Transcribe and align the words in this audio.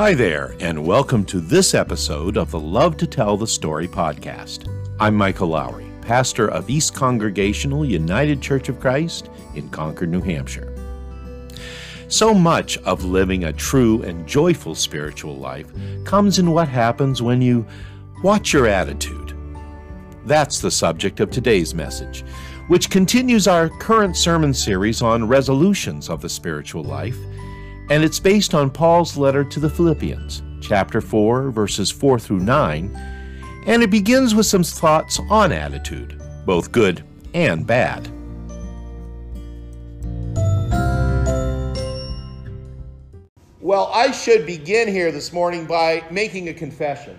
Hi 0.00 0.14
there, 0.14 0.56
and 0.60 0.86
welcome 0.86 1.26
to 1.26 1.40
this 1.40 1.74
episode 1.74 2.38
of 2.38 2.50
the 2.50 2.58
Love 2.58 2.96
to 2.96 3.06
Tell 3.06 3.36
the 3.36 3.46
Story 3.46 3.86
podcast. 3.86 4.66
I'm 4.98 5.14
Michael 5.14 5.48
Lowry, 5.48 5.92
pastor 6.00 6.50
of 6.50 6.70
East 6.70 6.94
Congregational 6.94 7.84
United 7.84 8.40
Church 8.40 8.70
of 8.70 8.80
Christ 8.80 9.28
in 9.54 9.68
Concord, 9.68 10.08
New 10.08 10.22
Hampshire. 10.22 10.74
So 12.08 12.32
much 12.32 12.78
of 12.78 13.04
living 13.04 13.44
a 13.44 13.52
true 13.52 14.02
and 14.02 14.26
joyful 14.26 14.74
spiritual 14.74 15.36
life 15.36 15.70
comes 16.06 16.38
in 16.38 16.50
what 16.50 16.68
happens 16.68 17.20
when 17.20 17.42
you 17.42 17.66
watch 18.22 18.54
your 18.54 18.66
attitude. 18.66 19.36
That's 20.24 20.60
the 20.60 20.70
subject 20.70 21.20
of 21.20 21.30
today's 21.30 21.74
message, 21.74 22.24
which 22.68 22.88
continues 22.88 23.46
our 23.46 23.68
current 23.68 24.16
sermon 24.16 24.54
series 24.54 25.02
on 25.02 25.28
resolutions 25.28 26.08
of 26.08 26.22
the 26.22 26.28
spiritual 26.30 26.84
life, 26.84 27.18
and 27.90 28.04
it's 28.04 28.20
based 28.20 28.54
on 28.54 28.70
Paul's 28.70 29.16
letter 29.16 29.42
to 29.42 29.58
the 29.58 29.68
Philippians, 29.68 30.42
chapter 30.60 31.00
4, 31.00 31.50
verses 31.50 31.90
4 31.90 32.20
through 32.20 32.38
9, 32.38 32.96
and 33.66 33.82
it 33.82 33.90
begins 33.90 34.32
with 34.32 34.46
some 34.46 34.62
thoughts 34.62 35.20
on 35.28 35.50
attitude, 35.50 36.22
both 36.46 36.70
good 36.70 37.04
and 37.34 37.66
bad. 37.66 38.08
Well, 43.60 43.90
I 43.92 44.12
should 44.12 44.46
begin 44.46 44.86
here 44.86 45.10
this 45.10 45.32
morning 45.32 45.66
by 45.66 46.04
making 46.12 46.48
a 46.48 46.54
confession. 46.54 47.18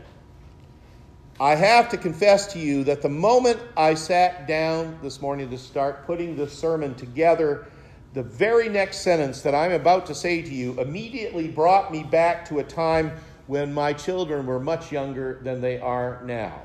I 1.39 1.55
have 1.55 1.89
to 1.89 1.97
confess 1.97 2.51
to 2.53 2.59
you 2.59 2.85
that 2.85 3.01
the 3.01 3.09
moment 3.09 3.59
I 3.75 3.93
sat 3.93 4.47
down 4.47 4.97
this 5.03 5.21
morning 5.21 5.49
to 5.49 5.57
start 5.57 6.05
putting 6.05 6.37
this 6.37 6.53
sermon 6.53 6.95
together, 6.95 7.67
the 8.13 8.23
very 8.23 8.67
next 8.67 9.01
sentence 9.01 9.41
that 9.41 9.55
I'm 9.55 9.71
about 9.71 10.05
to 10.07 10.15
say 10.15 10.41
to 10.41 10.53
you 10.53 10.79
immediately 10.79 11.47
brought 11.47 11.91
me 11.91 12.03
back 12.03 12.45
to 12.49 12.59
a 12.59 12.63
time 12.63 13.11
when 13.47 13.73
my 13.73 13.93
children 13.93 14.45
were 14.45 14.59
much 14.59 14.91
younger 14.91 15.39
than 15.43 15.61
they 15.61 15.79
are 15.79 16.21
now. 16.25 16.61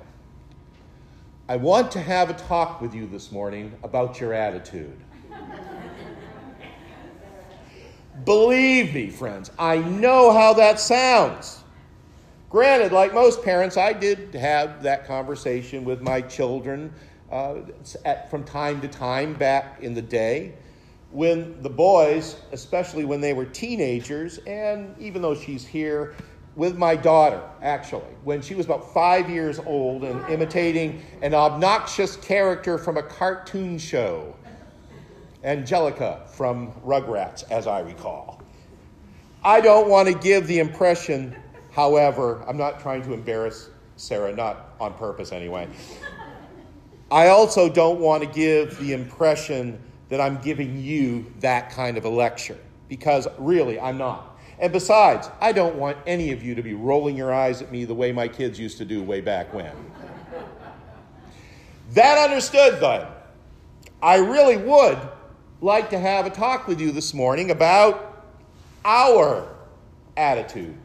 I 1.48 1.56
want 1.56 1.92
to 1.92 2.00
have 2.00 2.30
a 2.30 2.34
talk 2.34 2.80
with 2.80 2.94
you 2.94 3.06
this 3.06 3.30
morning 3.30 3.72
about 3.84 4.20
your 4.20 4.32
attitude. 4.32 4.98
Believe 8.24 8.92
me, 8.92 9.10
friends, 9.10 9.52
I 9.56 9.76
know 9.76 10.32
how 10.32 10.54
that 10.54 10.80
sounds. 10.80 11.62
Granted, 12.50 12.90
like 12.90 13.14
most 13.14 13.44
parents, 13.44 13.76
I 13.76 13.92
did 13.92 14.34
have 14.34 14.82
that 14.82 15.06
conversation 15.06 15.84
with 15.84 16.00
my 16.00 16.22
children 16.22 16.92
uh, 17.30 17.56
at, 18.04 18.30
from 18.30 18.42
time 18.42 18.80
to 18.80 18.88
time 18.88 19.34
back 19.34 19.80
in 19.80 19.94
the 19.94 20.02
day 20.02 20.54
when 21.16 21.62
the 21.62 21.70
boys, 21.70 22.36
especially 22.52 23.06
when 23.06 23.22
they 23.22 23.32
were 23.32 23.46
teenagers, 23.46 24.36
and 24.46 24.94
even 25.00 25.22
though 25.22 25.34
she's 25.34 25.66
here, 25.66 26.14
with 26.56 26.76
my 26.76 26.94
daughter, 26.94 27.40
actually, 27.62 28.12
when 28.22 28.42
she 28.42 28.54
was 28.54 28.66
about 28.66 28.92
five 28.92 29.30
years 29.30 29.58
old 29.60 30.04
and 30.04 30.22
imitating 30.28 31.02
an 31.22 31.32
obnoxious 31.32 32.16
character 32.16 32.76
from 32.76 32.98
a 32.98 33.02
cartoon 33.02 33.78
show. 33.78 34.36
Angelica 35.42 36.20
from 36.28 36.72
Rugrats, 36.84 37.50
as 37.50 37.66
I 37.66 37.80
recall. 37.80 38.42
I 39.42 39.62
don't 39.62 39.88
want 39.88 40.08
to 40.08 40.14
give 40.14 40.46
the 40.46 40.58
impression, 40.58 41.34
however, 41.72 42.44
I'm 42.46 42.58
not 42.58 42.78
trying 42.78 43.00
to 43.04 43.14
embarrass 43.14 43.70
Sarah, 43.96 44.36
not 44.36 44.74
on 44.78 44.92
purpose 44.92 45.32
anyway. 45.32 45.66
I 47.10 47.28
also 47.28 47.70
don't 47.70 48.00
want 48.00 48.22
to 48.22 48.28
give 48.28 48.78
the 48.78 48.92
impression 48.92 49.80
that 50.08 50.20
I'm 50.20 50.38
giving 50.40 50.80
you 50.80 51.32
that 51.40 51.70
kind 51.70 51.96
of 51.96 52.04
a 52.04 52.08
lecture, 52.08 52.58
because 52.88 53.26
really, 53.38 53.80
I'm 53.80 53.98
not. 53.98 54.38
And 54.58 54.72
besides, 54.72 55.28
I 55.40 55.52
don't 55.52 55.76
want 55.76 55.98
any 56.06 56.32
of 56.32 56.42
you 56.42 56.54
to 56.54 56.62
be 56.62 56.74
rolling 56.74 57.16
your 57.16 57.32
eyes 57.32 57.60
at 57.60 57.70
me 57.70 57.84
the 57.84 57.94
way 57.94 58.12
my 58.12 58.28
kids 58.28 58.58
used 58.58 58.78
to 58.78 58.84
do 58.84 59.02
way 59.02 59.20
back 59.20 59.52
when. 59.52 59.72
that 61.92 62.18
understood, 62.18 62.80
then, 62.80 63.06
I 64.02 64.16
really 64.16 64.56
would 64.56 64.98
like 65.60 65.90
to 65.90 65.98
have 65.98 66.26
a 66.26 66.30
talk 66.30 66.66
with 66.66 66.80
you 66.80 66.92
this 66.92 67.12
morning 67.12 67.50
about 67.50 68.24
our 68.84 69.48
attitude. 70.16 70.76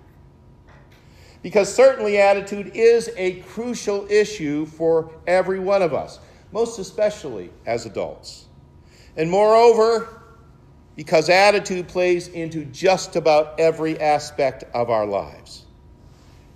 Because 1.42 1.74
certainly, 1.74 2.18
attitude 2.18 2.72
is 2.76 3.10
a 3.16 3.40
crucial 3.42 4.06
issue 4.12 4.66
for 4.66 5.12
every 5.26 5.60
one 5.60 5.82
of 5.82 5.94
us, 5.94 6.20
most 6.52 6.78
especially 6.78 7.52
as 7.66 7.86
adults. 7.86 8.48
And 9.18 9.30
moreover, 9.30 10.22
because 10.96 11.30
attitude 11.30 11.88
plays 11.88 12.28
into 12.28 12.66
just 12.66 13.16
about 13.16 13.60
every 13.60 14.00
aspect 14.00 14.64
of 14.74 14.90
our 14.90 15.06
lives. 15.06 15.66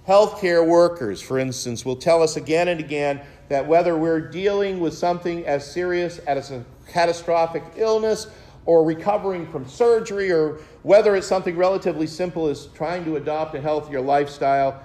Healthcare 0.08 0.66
workers, 0.66 1.22
for 1.22 1.40
instance, 1.40 1.84
will 1.84 1.96
tell 1.96 2.22
us 2.22 2.36
again 2.36 2.68
and 2.68 2.80
again 2.80 3.22
that 3.50 3.66
whether 3.66 3.98
we're 3.98 4.20
dealing 4.20 4.80
with 4.80 4.94
something 4.94 5.46
as 5.46 5.70
serious 5.70 6.20
as 6.20 6.52
a 6.52 6.64
catastrophic 6.88 7.64
illness 7.76 8.28
or 8.66 8.84
recovering 8.84 9.48
from 9.52 9.68
surgery, 9.68 10.32
or 10.32 10.60
whether 10.82 11.16
it's 11.16 11.28
something 11.28 11.56
relatively 11.56 12.08
simple 12.08 12.48
as 12.48 12.66
trying 12.68 13.06
to 13.06 13.16
adopt 13.16 13.54
a 13.54 13.62
healthier 13.62 14.02
lifestyle, 14.02 14.82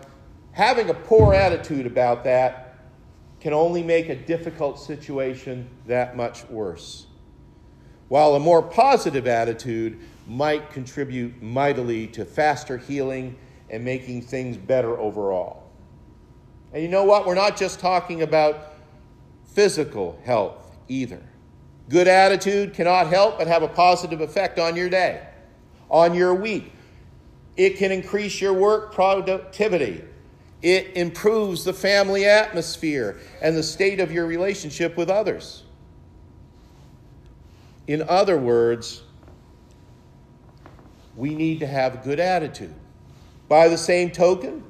having 0.52 0.90
a 0.90 0.94
poor 0.94 1.32
attitude 1.32 1.86
about 1.86 2.24
that 2.24 2.78
can 3.40 3.54
only 3.54 3.82
make 3.82 4.10
a 4.10 4.16
difficult 4.16 4.78
situation 4.78 5.66
that 5.86 6.14
much 6.14 6.46
worse. 6.50 7.06
While 8.10 8.34
a 8.34 8.40
more 8.40 8.60
positive 8.60 9.28
attitude 9.28 10.00
might 10.26 10.72
contribute 10.72 11.40
mightily 11.40 12.08
to 12.08 12.24
faster 12.24 12.76
healing 12.76 13.38
and 13.70 13.84
making 13.84 14.22
things 14.22 14.56
better 14.56 14.98
overall. 14.98 15.70
And 16.72 16.82
you 16.82 16.88
know 16.88 17.04
what? 17.04 17.24
We're 17.24 17.36
not 17.36 17.56
just 17.56 17.78
talking 17.78 18.22
about 18.22 18.74
physical 19.54 20.20
health 20.24 20.76
either. 20.88 21.22
Good 21.88 22.08
attitude 22.08 22.74
cannot 22.74 23.06
help 23.06 23.38
but 23.38 23.46
have 23.46 23.62
a 23.62 23.68
positive 23.68 24.20
effect 24.20 24.58
on 24.58 24.74
your 24.74 24.88
day, 24.88 25.24
on 25.88 26.12
your 26.12 26.34
week. 26.34 26.72
It 27.56 27.76
can 27.76 27.92
increase 27.92 28.40
your 28.40 28.54
work 28.54 28.92
productivity. 28.92 30.02
It 30.62 30.96
improves 30.96 31.62
the 31.62 31.72
family 31.72 32.24
atmosphere 32.24 33.20
and 33.40 33.56
the 33.56 33.62
state 33.62 34.00
of 34.00 34.10
your 34.10 34.26
relationship 34.26 34.96
with 34.96 35.10
others. 35.10 35.62
In 37.90 38.04
other 38.08 38.38
words, 38.38 39.02
we 41.16 41.34
need 41.34 41.58
to 41.58 41.66
have 41.66 41.94
a 41.94 41.96
good 41.96 42.20
attitude. 42.20 42.72
By 43.48 43.66
the 43.66 43.76
same 43.76 44.12
token, 44.12 44.62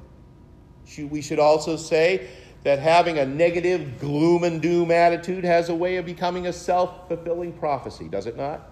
we 0.97 1.21
should 1.21 1.37
also 1.37 1.77
say 1.77 2.29
that 2.63 2.79
having 2.79 3.19
a 3.19 3.25
negative 3.27 3.99
gloom 3.99 4.43
and 4.43 4.59
doom 4.59 4.89
attitude 4.89 5.43
has 5.43 5.69
a 5.69 5.75
way 5.75 5.97
of 5.97 6.05
becoming 6.07 6.47
a 6.47 6.51
self 6.51 7.07
fulfilling 7.07 7.53
prophecy, 7.53 8.07
does 8.07 8.25
it 8.25 8.37
not? 8.37 8.71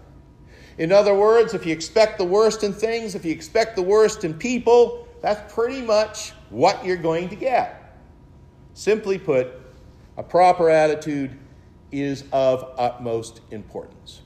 In 0.79 0.91
other 0.91 1.13
words, 1.13 1.53
if 1.53 1.63
you 1.63 1.71
expect 1.71 2.17
the 2.17 2.25
worst 2.25 2.63
in 2.63 2.73
things, 2.73 3.13
if 3.13 3.23
you 3.23 3.31
expect 3.31 3.75
the 3.75 3.83
worst 3.83 4.23
in 4.23 4.33
people, 4.33 5.07
that's 5.21 5.53
pretty 5.53 5.83
much 5.83 6.31
what 6.49 6.83
you're 6.83 6.97
going 6.97 7.29
to 7.29 7.35
get. 7.35 7.95
Simply 8.73 9.19
put, 9.19 9.49
a 10.17 10.23
proper 10.23 10.71
attitude 10.71 11.37
is 11.91 12.23
of 12.31 12.73
utmost 12.79 13.41
importance. 13.51 14.23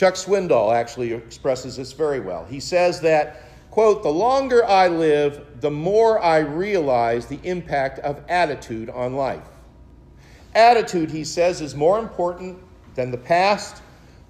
Chuck 0.00 0.14
Swindoll 0.14 0.74
actually 0.74 1.12
expresses 1.12 1.76
this 1.76 1.92
very 1.92 2.20
well. 2.20 2.46
He 2.46 2.58
says 2.58 3.02
that 3.02 3.42
Quote, 3.70 4.02
the 4.02 4.08
longer 4.08 4.64
I 4.64 4.88
live, 4.88 5.60
the 5.60 5.70
more 5.70 6.18
I 6.18 6.38
realize 6.38 7.26
the 7.26 7.38
impact 7.42 7.98
of 7.98 8.24
attitude 8.26 8.88
on 8.88 9.14
life. 9.14 9.44
Attitude, 10.54 11.10
he 11.10 11.22
says, 11.22 11.60
is 11.60 11.74
more 11.74 11.98
important 11.98 12.58
than 12.94 13.10
the 13.10 13.18
past, 13.18 13.82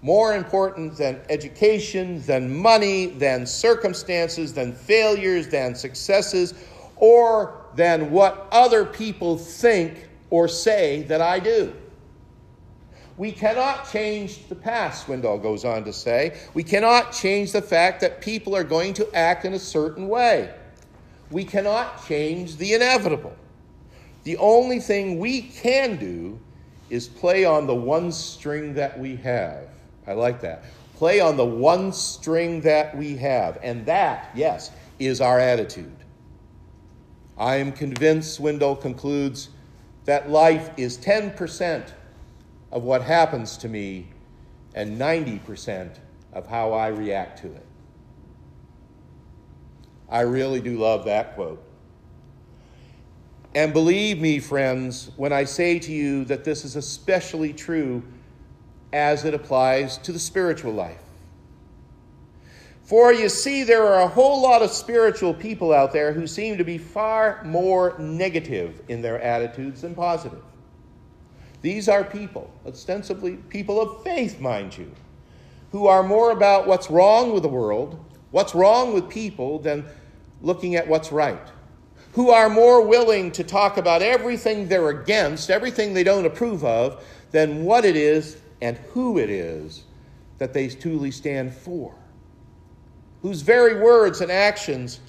more 0.02 0.34
important 0.34 0.96
than 0.96 1.20
education, 1.28 2.20
than 2.22 2.52
money, 2.52 3.06
than 3.06 3.46
circumstances, 3.46 4.52
than 4.52 4.72
failures, 4.72 5.46
than 5.46 5.76
successes, 5.76 6.52
or 6.96 7.64
than 7.76 8.10
what 8.10 8.48
other 8.50 8.84
people 8.84 9.38
think 9.38 10.08
or 10.30 10.48
say 10.48 11.04
that 11.04 11.20
I 11.20 11.38
do. 11.38 11.72
We 13.20 13.32
cannot 13.32 13.92
change 13.92 14.48
the 14.48 14.54
past, 14.54 15.06
Swindoll 15.06 15.42
goes 15.42 15.66
on 15.66 15.84
to 15.84 15.92
say. 15.92 16.38
We 16.54 16.62
cannot 16.62 17.12
change 17.12 17.52
the 17.52 17.60
fact 17.60 18.00
that 18.00 18.22
people 18.22 18.56
are 18.56 18.64
going 18.64 18.94
to 18.94 19.14
act 19.14 19.44
in 19.44 19.52
a 19.52 19.58
certain 19.58 20.08
way. 20.08 20.54
We 21.30 21.44
cannot 21.44 22.08
change 22.08 22.56
the 22.56 22.72
inevitable. 22.72 23.36
The 24.24 24.38
only 24.38 24.80
thing 24.80 25.18
we 25.18 25.42
can 25.42 25.98
do 25.98 26.40
is 26.88 27.08
play 27.08 27.44
on 27.44 27.66
the 27.66 27.74
one 27.74 28.10
string 28.10 28.72
that 28.72 28.98
we 28.98 29.16
have. 29.16 29.68
I 30.06 30.14
like 30.14 30.40
that. 30.40 30.64
Play 30.96 31.20
on 31.20 31.36
the 31.36 31.44
one 31.44 31.92
string 31.92 32.62
that 32.62 32.96
we 32.96 33.18
have. 33.18 33.58
And 33.62 33.84
that, 33.84 34.30
yes, 34.34 34.70
is 34.98 35.20
our 35.20 35.38
attitude. 35.38 35.94
I 37.36 37.56
am 37.56 37.72
convinced, 37.72 38.40
Swindoll 38.40 38.80
concludes, 38.80 39.50
that 40.06 40.30
life 40.30 40.70
is 40.78 40.96
10% 40.96 41.86
of 42.72 42.82
what 42.82 43.02
happens 43.02 43.56
to 43.58 43.68
me 43.68 44.08
and 44.74 44.98
90% 44.98 45.96
of 46.32 46.46
how 46.46 46.72
I 46.72 46.88
react 46.88 47.40
to 47.40 47.48
it. 47.48 47.66
I 50.08 50.20
really 50.22 50.60
do 50.60 50.78
love 50.78 51.04
that 51.04 51.34
quote. 51.34 51.62
And 53.54 53.72
believe 53.72 54.20
me, 54.20 54.38
friends, 54.38 55.10
when 55.16 55.32
I 55.32 55.44
say 55.44 55.78
to 55.80 55.92
you 55.92 56.24
that 56.26 56.44
this 56.44 56.64
is 56.64 56.76
especially 56.76 57.52
true 57.52 58.02
as 58.92 59.24
it 59.24 59.34
applies 59.34 59.98
to 59.98 60.12
the 60.12 60.18
spiritual 60.18 60.72
life. 60.72 61.00
For 62.84 63.12
you 63.12 63.28
see, 63.28 63.62
there 63.62 63.86
are 63.86 64.02
a 64.02 64.08
whole 64.08 64.42
lot 64.42 64.62
of 64.62 64.70
spiritual 64.70 65.32
people 65.32 65.72
out 65.72 65.92
there 65.92 66.12
who 66.12 66.26
seem 66.26 66.58
to 66.58 66.64
be 66.64 66.76
far 66.76 67.40
more 67.44 67.96
negative 68.00 68.82
in 68.88 69.00
their 69.00 69.20
attitudes 69.20 69.82
than 69.82 69.94
positive. 69.94 70.42
These 71.62 71.88
are 71.88 72.04
people, 72.04 72.50
ostensibly 72.66 73.36
people 73.36 73.80
of 73.80 74.02
faith, 74.02 74.40
mind 74.40 74.76
you, 74.76 74.90
who 75.72 75.86
are 75.86 76.02
more 76.02 76.30
about 76.30 76.66
what's 76.66 76.90
wrong 76.90 77.32
with 77.32 77.42
the 77.42 77.48
world, 77.48 78.02
what's 78.30 78.54
wrong 78.54 78.94
with 78.94 79.08
people, 79.08 79.58
than 79.58 79.84
looking 80.40 80.76
at 80.76 80.88
what's 80.88 81.12
right. 81.12 81.48
Who 82.12 82.30
are 82.30 82.48
more 82.48 82.86
willing 82.86 83.30
to 83.32 83.44
talk 83.44 83.76
about 83.76 84.02
everything 84.02 84.68
they're 84.68 84.88
against, 84.88 85.50
everything 85.50 85.94
they 85.94 86.02
don't 86.02 86.26
approve 86.26 86.64
of, 86.64 87.04
than 87.30 87.64
what 87.64 87.84
it 87.84 87.94
is 87.94 88.38
and 88.62 88.76
who 88.92 89.18
it 89.18 89.30
is 89.30 89.84
that 90.38 90.52
they 90.52 90.68
truly 90.68 91.10
stand 91.10 91.52
for. 91.52 91.94
Whose 93.22 93.42
very 93.42 93.80
words 93.80 94.22
and 94.22 94.32
actions 94.32 95.00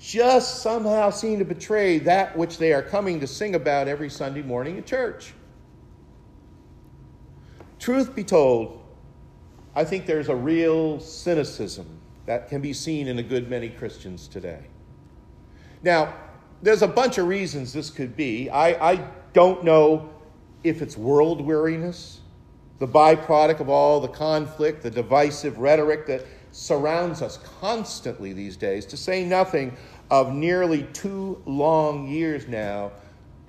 just 0.00 0.60
somehow 0.60 1.08
seem 1.10 1.38
to 1.38 1.44
betray 1.44 1.98
that 2.00 2.36
which 2.36 2.58
they 2.58 2.72
are 2.72 2.82
coming 2.82 3.20
to 3.20 3.26
sing 3.26 3.54
about 3.54 3.88
every 3.88 4.10
Sunday 4.10 4.42
morning 4.42 4.76
at 4.76 4.84
church. 4.84 5.32
Truth 7.84 8.14
be 8.14 8.24
told, 8.24 8.82
I 9.74 9.84
think 9.84 10.06
there's 10.06 10.30
a 10.30 10.34
real 10.34 10.98
cynicism 11.00 12.00
that 12.24 12.48
can 12.48 12.62
be 12.62 12.72
seen 12.72 13.08
in 13.08 13.18
a 13.18 13.22
good 13.22 13.50
many 13.50 13.68
Christians 13.68 14.26
today. 14.26 14.62
Now, 15.82 16.14
there's 16.62 16.80
a 16.80 16.88
bunch 16.88 17.18
of 17.18 17.26
reasons 17.26 17.74
this 17.74 17.90
could 17.90 18.16
be. 18.16 18.48
I, 18.48 18.92
I 18.92 19.08
don't 19.34 19.64
know 19.64 20.08
if 20.62 20.80
it's 20.80 20.96
world 20.96 21.42
weariness, 21.42 22.20
the 22.78 22.88
byproduct 22.88 23.60
of 23.60 23.68
all 23.68 24.00
the 24.00 24.08
conflict, 24.08 24.82
the 24.82 24.90
divisive 24.90 25.58
rhetoric 25.58 26.06
that 26.06 26.24
surrounds 26.52 27.20
us 27.20 27.36
constantly 27.60 28.32
these 28.32 28.56
days, 28.56 28.86
to 28.86 28.96
say 28.96 29.26
nothing 29.26 29.76
of 30.10 30.32
nearly 30.32 30.84
two 30.94 31.42
long 31.44 32.08
years 32.08 32.48
now 32.48 32.92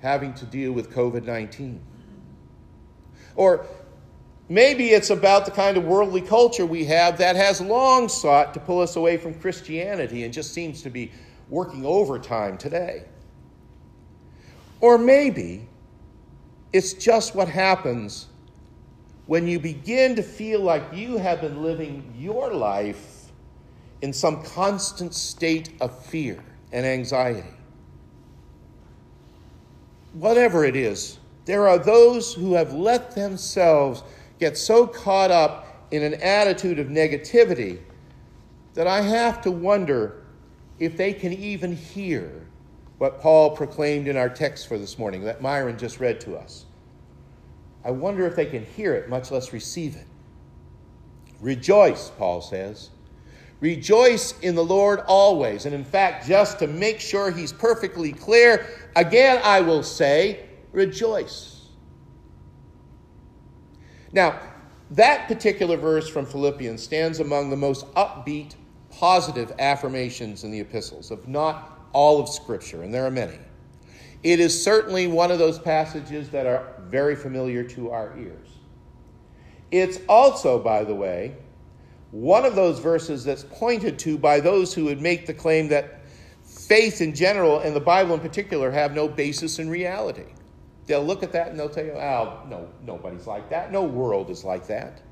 having 0.02 0.34
to 0.34 0.44
deal 0.44 0.72
with 0.72 0.92
COVID 0.92 1.24
19. 1.24 1.80
Or 3.34 3.66
maybe 4.48 4.90
it's 4.90 5.10
about 5.10 5.44
the 5.44 5.50
kind 5.50 5.76
of 5.76 5.84
worldly 5.84 6.20
culture 6.20 6.66
we 6.66 6.84
have 6.84 7.18
that 7.18 7.36
has 7.36 7.60
long 7.60 8.08
sought 8.08 8.54
to 8.54 8.60
pull 8.60 8.80
us 8.80 8.96
away 8.96 9.16
from 9.16 9.34
Christianity 9.34 10.24
and 10.24 10.32
just 10.32 10.52
seems 10.52 10.82
to 10.82 10.90
be 10.90 11.12
working 11.48 11.84
overtime 11.84 12.58
today. 12.58 13.04
Or 14.80 14.98
maybe 14.98 15.68
it's 16.72 16.92
just 16.92 17.34
what 17.34 17.48
happens 17.48 18.26
when 19.26 19.48
you 19.48 19.58
begin 19.58 20.14
to 20.16 20.22
feel 20.22 20.60
like 20.60 20.84
you 20.92 21.16
have 21.16 21.40
been 21.40 21.62
living 21.62 22.14
your 22.16 22.52
life 22.52 23.32
in 24.02 24.12
some 24.12 24.42
constant 24.42 25.14
state 25.14 25.70
of 25.80 26.04
fear 26.06 26.42
and 26.72 26.86
anxiety. 26.86 27.48
Whatever 30.12 30.64
it 30.64 30.76
is, 30.76 31.18
there 31.44 31.68
are 31.68 31.78
those 31.78 32.34
who 32.34 32.54
have 32.54 32.72
let 32.72 33.14
themselves 33.14 34.02
get 34.38 34.56
so 34.56 34.86
caught 34.86 35.30
up 35.30 35.86
in 35.90 36.02
an 36.02 36.14
attitude 36.14 36.78
of 36.78 36.88
negativity 36.88 37.80
that 38.74 38.86
I 38.86 39.00
have 39.00 39.40
to 39.42 39.50
wonder 39.50 40.24
if 40.78 40.96
they 40.96 41.12
can 41.12 41.32
even 41.32 41.74
hear 41.74 42.46
what 42.98 43.20
Paul 43.20 43.50
proclaimed 43.50 44.08
in 44.08 44.16
our 44.16 44.28
text 44.28 44.68
for 44.68 44.78
this 44.78 44.98
morning 44.98 45.22
that 45.24 45.40
Myron 45.40 45.78
just 45.78 46.00
read 46.00 46.20
to 46.22 46.36
us. 46.36 46.66
I 47.84 47.90
wonder 47.90 48.26
if 48.26 48.34
they 48.34 48.46
can 48.46 48.64
hear 48.64 48.94
it, 48.94 49.08
much 49.08 49.30
less 49.30 49.52
receive 49.52 49.96
it. 49.96 50.06
Rejoice, 51.40 52.10
Paul 52.10 52.40
says. 52.40 52.90
Rejoice 53.60 54.38
in 54.40 54.54
the 54.54 54.64
Lord 54.64 55.00
always. 55.06 55.66
And 55.66 55.74
in 55.74 55.84
fact, 55.84 56.26
just 56.26 56.58
to 56.58 56.66
make 56.66 57.00
sure 57.00 57.30
he's 57.30 57.52
perfectly 57.52 58.12
clear, 58.12 58.66
again 58.96 59.40
I 59.42 59.60
will 59.60 59.82
say, 59.82 60.46
rejoice. 60.72 61.55
Now, 64.16 64.40
that 64.92 65.28
particular 65.28 65.76
verse 65.76 66.08
from 66.08 66.24
Philippians 66.24 66.82
stands 66.82 67.20
among 67.20 67.50
the 67.50 67.56
most 67.56 67.86
upbeat, 67.92 68.54
positive 68.90 69.52
affirmations 69.58 70.42
in 70.42 70.50
the 70.50 70.58
epistles, 70.58 71.10
of 71.10 71.28
not 71.28 71.86
all 71.92 72.18
of 72.18 72.26
Scripture, 72.30 72.82
and 72.82 72.94
there 72.94 73.04
are 73.04 73.10
many. 73.10 73.38
It 74.22 74.40
is 74.40 74.60
certainly 74.60 75.06
one 75.06 75.30
of 75.30 75.38
those 75.38 75.58
passages 75.58 76.30
that 76.30 76.46
are 76.46 76.72
very 76.88 77.14
familiar 77.14 77.62
to 77.64 77.90
our 77.90 78.18
ears. 78.18 78.48
It's 79.70 79.98
also, 80.08 80.58
by 80.58 80.82
the 80.82 80.94
way, 80.94 81.34
one 82.10 82.46
of 82.46 82.54
those 82.54 82.78
verses 82.78 83.22
that's 83.22 83.44
pointed 83.44 83.98
to 83.98 84.16
by 84.16 84.40
those 84.40 84.72
who 84.72 84.86
would 84.86 85.02
make 85.02 85.26
the 85.26 85.34
claim 85.34 85.68
that 85.68 86.00
faith 86.42 87.02
in 87.02 87.14
general 87.14 87.58
and 87.58 87.76
the 87.76 87.80
Bible 87.80 88.14
in 88.14 88.20
particular 88.20 88.70
have 88.70 88.94
no 88.94 89.08
basis 89.08 89.58
in 89.58 89.68
reality. 89.68 90.24
They'll 90.86 91.04
look 91.04 91.22
at 91.22 91.32
that 91.32 91.48
and 91.48 91.58
they'll 91.58 91.68
tell 91.68 91.84
you, 91.84 91.92
oh, 91.92 92.42
no, 92.48 92.68
nobody's 92.84 93.26
like 93.26 93.50
that. 93.50 93.72
No 93.72 93.82
world 93.82 94.30
is 94.30 94.44
like 94.44 94.66
that. 94.68 95.02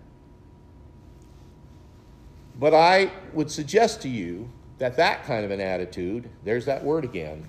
But 2.58 2.72
I 2.74 3.10
would 3.32 3.50
suggest 3.50 4.00
to 4.02 4.08
you 4.08 4.48
that 4.78 4.96
that 4.96 5.24
kind 5.24 5.44
of 5.44 5.50
an 5.50 5.60
attitude, 5.60 6.30
there's 6.44 6.64
that 6.66 6.82
word 6.82 7.04
again, 7.04 7.44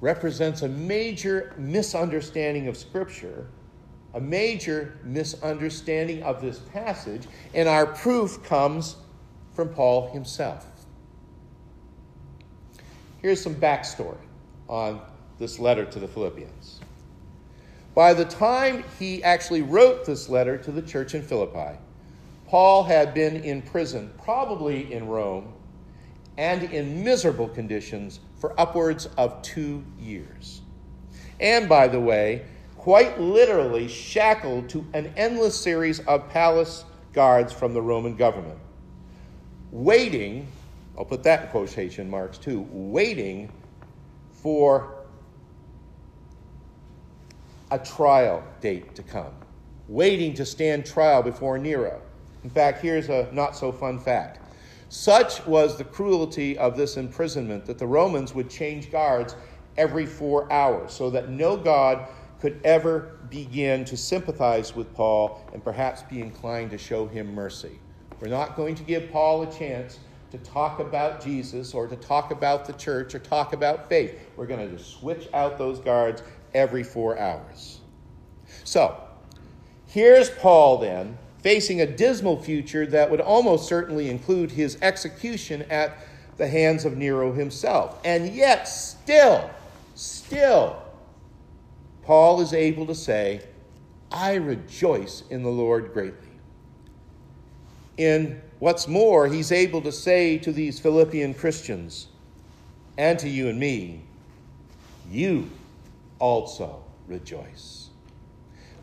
represents 0.00 0.62
a 0.62 0.68
major 0.68 1.54
misunderstanding 1.58 2.68
of 2.68 2.76
Scripture, 2.76 3.48
a 4.14 4.20
major 4.20 4.98
misunderstanding 5.04 6.22
of 6.22 6.40
this 6.40 6.58
passage, 6.58 7.26
and 7.54 7.68
our 7.68 7.86
proof 7.86 8.42
comes 8.42 8.96
from 9.52 9.68
Paul 9.68 10.10
himself. 10.12 10.66
Here's 13.20 13.40
some 13.40 13.54
backstory 13.54 14.16
on 14.68 15.00
this 15.38 15.58
letter 15.58 15.84
to 15.84 16.00
the 16.00 16.08
Philippians. 16.08 16.80
By 17.94 18.14
the 18.14 18.24
time 18.24 18.84
he 18.98 19.22
actually 19.22 19.62
wrote 19.62 20.06
this 20.06 20.28
letter 20.28 20.56
to 20.58 20.72
the 20.72 20.82
church 20.82 21.14
in 21.14 21.22
Philippi, 21.22 21.78
Paul 22.48 22.84
had 22.84 23.12
been 23.12 23.36
in 23.36 23.62
prison, 23.62 24.12
probably 24.22 24.92
in 24.92 25.08
Rome, 25.08 25.52
and 26.38 26.62
in 26.62 27.04
miserable 27.04 27.48
conditions 27.48 28.20
for 28.38 28.58
upwards 28.58 29.06
of 29.18 29.40
two 29.42 29.84
years. 29.98 30.62
And 31.38 31.68
by 31.68 31.88
the 31.88 32.00
way, 32.00 32.46
quite 32.78 33.20
literally 33.20 33.88
shackled 33.88 34.68
to 34.70 34.86
an 34.94 35.12
endless 35.16 35.58
series 35.58 36.00
of 36.00 36.28
palace 36.30 36.84
guards 37.12 37.52
from 37.52 37.74
the 37.74 37.82
Roman 37.82 38.16
government, 38.16 38.58
waiting, 39.70 40.46
I'll 40.96 41.04
put 41.04 41.22
that 41.24 41.44
in 41.44 41.48
quotation 41.48 42.08
marks 42.08 42.38
too, 42.38 42.66
waiting 42.70 43.52
for 44.30 45.01
a 47.72 47.78
trial 47.78 48.44
date 48.60 48.94
to 48.94 49.02
come, 49.02 49.32
waiting 49.88 50.34
to 50.34 50.44
stand 50.44 50.86
trial 50.86 51.22
before 51.22 51.58
Nero. 51.58 52.00
In 52.44 52.50
fact, 52.50 52.82
here's 52.82 53.08
a 53.08 53.28
not 53.32 53.56
so 53.56 53.72
fun 53.72 53.98
fact 53.98 54.38
such 54.92 55.46
was 55.46 55.78
the 55.78 55.84
cruelty 55.84 56.58
of 56.58 56.76
this 56.76 56.98
imprisonment 56.98 57.64
that 57.64 57.78
the 57.78 57.86
Romans 57.86 58.34
would 58.34 58.50
change 58.50 58.92
guards 58.92 59.34
every 59.78 60.04
four 60.04 60.52
hours, 60.52 60.92
so 60.92 61.08
that 61.08 61.30
no 61.30 61.56
God 61.56 62.06
could 62.40 62.60
ever 62.62 63.18
begin 63.30 63.86
to 63.86 63.96
sympathize 63.96 64.76
with 64.76 64.92
Paul 64.94 65.48
and 65.54 65.64
perhaps 65.64 66.02
be 66.02 66.20
inclined 66.20 66.72
to 66.72 66.78
show 66.78 67.06
him 67.06 67.34
mercy. 67.34 67.80
We're 68.20 68.28
not 68.28 68.54
going 68.54 68.74
to 68.74 68.82
give 68.82 69.10
Paul 69.10 69.44
a 69.44 69.50
chance 69.50 69.98
to 70.30 70.36
talk 70.36 70.78
about 70.78 71.24
Jesus 71.24 71.72
or 71.72 71.86
to 71.86 71.96
talk 71.96 72.30
about 72.30 72.66
the 72.66 72.74
church 72.74 73.14
or 73.14 73.18
talk 73.18 73.54
about 73.54 73.88
faith. 73.88 74.18
We're 74.36 74.46
going 74.46 74.68
to 74.68 74.76
just 74.76 74.90
switch 74.98 75.26
out 75.32 75.56
those 75.56 75.78
guards 75.78 76.22
every 76.54 76.82
four 76.82 77.18
hours. 77.18 77.80
So, 78.64 78.96
here's 79.86 80.30
Paul 80.30 80.78
then 80.78 81.18
facing 81.42 81.80
a 81.80 81.86
dismal 81.86 82.40
future 82.40 82.86
that 82.86 83.10
would 83.10 83.20
almost 83.20 83.68
certainly 83.68 84.08
include 84.08 84.50
his 84.50 84.78
execution 84.80 85.62
at 85.70 85.98
the 86.36 86.46
hands 86.46 86.84
of 86.84 86.96
Nero 86.96 87.32
himself. 87.32 87.98
And 88.04 88.32
yet, 88.32 88.68
still, 88.68 89.50
still, 89.94 90.80
Paul 92.04 92.40
is 92.40 92.52
able 92.52 92.86
to 92.86 92.94
say, 92.94 93.42
I 94.10 94.34
rejoice 94.34 95.24
in 95.30 95.42
the 95.42 95.50
Lord 95.50 95.92
greatly. 95.92 96.28
In 97.96 98.40
what's 98.58 98.86
more, 98.86 99.26
he's 99.26 99.52
able 99.52 99.82
to 99.82 99.92
say 99.92 100.38
to 100.38 100.52
these 100.52 100.78
Philippian 100.78 101.34
Christians 101.34 102.08
and 102.96 103.18
to 103.18 103.28
you 103.28 103.48
and 103.48 103.58
me, 103.58 104.02
you 105.10 105.50
also 106.22 106.84
rejoice. 107.08 107.90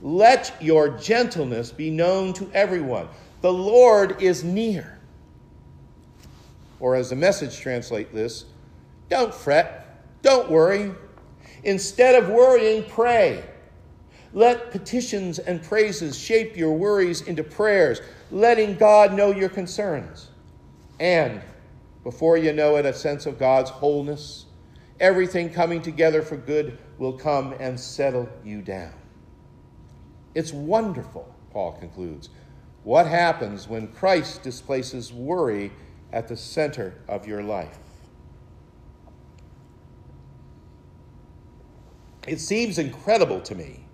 Let 0.02 0.54
your 0.62 0.90
gentleness 0.90 1.72
be 1.72 1.90
known 1.90 2.34
to 2.34 2.50
everyone. 2.54 3.08
The 3.42 3.52
Lord 3.52 4.22
is 4.22 4.44
near. 4.44 5.00
Or, 6.82 6.96
as 6.96 7.10
the 7.10 7.16
message 7.16 7.58
translate 7.60 8.14
this, 8.14 8.46
Don't 9.10 9.34
fret. 9.34 10.04
Don't 10.22 10.52
worry. 10.52 10.92
Instead 11.64 12.22
of 12.22 12.30
worrying, 12.30 12.84
pray. 12.90 13.44
Let 14.34 14.72
petitions 14.72 15.40
and 15.40 15.64
praises 15.64 16.18
shape 16.18 16.58
your 16.58 16.74
worries 16.74 17.22
into 17.22 17.44
prayers, 17.44 18.02
letting 18.32 18.76
God 18.76 19.14
know 19.14 19.32
your 19.32 19.50
concerns. 19.50 20.28
And 21.00 21.42
before 22.04 22.38
you 22.38 22.52
know 22.54 22.76
it, 22.76 22.86
a 22.86 22.94
sense 22.94 23.26
of 23.26 23.40
God's 23.40 23.70
wholeness, 23.70 24.46
everything 25.00 25.50
coming 25.52 25.82
together 25.82 26.22
for 26.22 26.38
good 26.38 26.78
will 26.98 27.14
come 27.14 27.54
and 27.60 27.80
settle 27.80 28.30
you 28.44 28.62
down. 28.62 28.94
It's 30.36 30.54
wonderful, 30.54 31.34
Paul 31.52 31.74
concludes, 31.74 32.30
what 32.84 33.08
happens 33.08 33.68
when 33.68 33.88
Christ 33.88 34.44
displaces 34.44 35.12
worry 35.12 35.72
at 36.12 36.28
the 36.28 36.38
center 36.38 36.96
of 37.08 37.28
your 37.28 37.44
life. 37.44 37.78
It 42.28 42.40
seems 42.40 42.78
incredible 42.78 43.42
to 43.42 43.56
me 43.56 43.86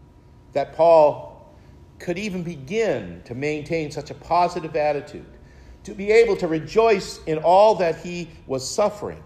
that 0.53 0.73
Paul 0.73 1.55
could 1.99 2.17
even 2.17 2.43
begin 2.43 3.21
to 3.25 3.33
maintain 3.33 3.91
such 3.91 4.11
a 4.11 4.13
positive 4.13 4.75
attitude, 4.75 5.25
to 5.83 5.93
be 5.93 6.11
able 6.11 6.35
to 6.37 6.47
rejoice 6.47 7.23
in 7.25 7.37
all 7.37 7.75
that 7.75 7.97
he 7.97 8.29
was 8.47 8.69
suffering. 8.69 9.23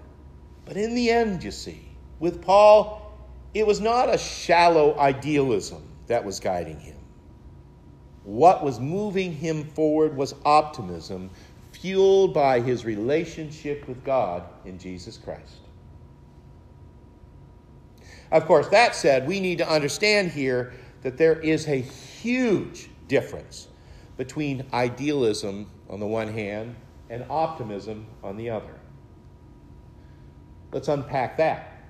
But 0.69 0.77
in 0.77 0.93
the 0.93 1.09
end, 1.09 1.43
you 1.43 1.49
see, 1.49 1.81
with 2.19 2.43
Paul, 2.43 3.11
it 3.55 3.65
was 3.65 3.81
not 3.81 4.13
a 4.13 4.19
shallow 4.19 4.95
idealism 4.99 5.81
that 6.05 6.23
was 6.23 6.39
guiding 6.39 6.79
him. 6.79 6.95
What 8.23 8.63
was 8.63 8.79
moving 8.79 9.33
him 9.33 9.63
forward 9.63 10.15
was 10.15 10.35
optimism, 10.45 11.31
fueled 11.71 12.35
by 12.35 12.59
his 12.59 12.85
relationship 12.85 13.88
with 13.88 14.03
God 14.03 14.43
in 14.63 14.77
Jesus 14.77 15.17
Christ. 15.17 15.55
Of 18.31 18.45
course, 18.45 18.67
that 18.67 18.93
said, 18.93 19.27
we 19.27 19.39
need 19.39 19.57
to 19.57 19.67
understand 19.67 20.29
here 20.29 20.71
that 21.01 21.17
there 21.17 21.39
is 21.39 21.67
a 21.67 21.77
huge 21.77 22.91
difference 23.07 23.69
between 24.17 24.67
idealism 24.71 25.71
on 25.89 25.99
the 25.99 26.05
one 26.05 26.27
hand 26.31 26.75
and 27.09 27.25
optimism 27.27 28.05
on 28.23 28.38
the 28.38 28.51
other. 28.51 28.78
Let's 30.71 30.88
unpack 30.88 31.38
that. 31.38 31.83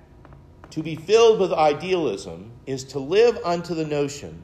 To 0.70 0.82
be 0.82 0.96
filled 0.96 1.40
with 1.40 1.52
idealism 1.52 2.52
is 2.66 2.84
to 2.84 2.98
live 2.98 3.38
unto 3.44 3.74
the 3.74 3.84
notion 3.84 4.42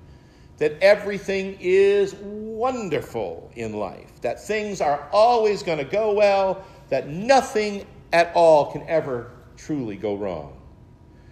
that 0.58 0.76
everything 0.80 1.56
is 1.60 2.14
wonderful 2.14 3.50
in 3.54 3.74
life, 3.74 4.20
that 4.22 4.42
things 4.42 4.80
are 4.80 5.08
always 5.12 5.62
going 5.62 5.78
to 5.78 5.84
go 5.84 6.14
well, 6.14 6.64
that 6.88 7.08
nothing 7.08 7.86
at 8.12 8.32
all 8.34 8.72
can 8.72 8.82
ever 8.88 9.30
truly 9.56 9.96
go 9.96 10.16
wrong. 10.16 10.56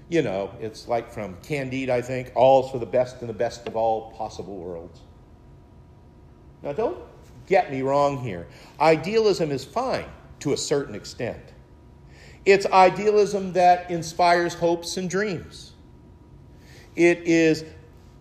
You 0.08 0.22
know, 0.22 0.50
it's 0.60 0.86
like 0.86 1.10
from 1.10 1.36
Candide, 1.42 1.88
I 1.88 2.02
think, 2.02 2.32
all's 2.34 2.70
for 2.70 2.78
the 2.78 2.86
best 2.86 3.20
and 3.20 3.28
the 3.28 3.34
best 3.34 3.66
of 3.66 3.74
all 3.76 4.12
possible 4.12 4.56
worlds. 4.56 5.00
Now, 6.62 6.72
don't 6.72 6.98
get 7.46 7.70
me 7.70 7.82
wrong 7.82 8.18
here. 8.18 8.46
Idealism 8.78 9.50
is 9.50 9.64
fine 9.64 10.06
to 10.40 10.52
a 10.52 10.56
certain 10.56 10.94
extent. 10.94 11.53
It's 12.44 12.66
idealism 12.66 13.52
that 13.54 13.90
inspires 13.90 14.54
hopes 14.54 14.96
and 14.96 15.08
dreams. 15.08 15.72
It 16.94 17.20
is 17.20 17.64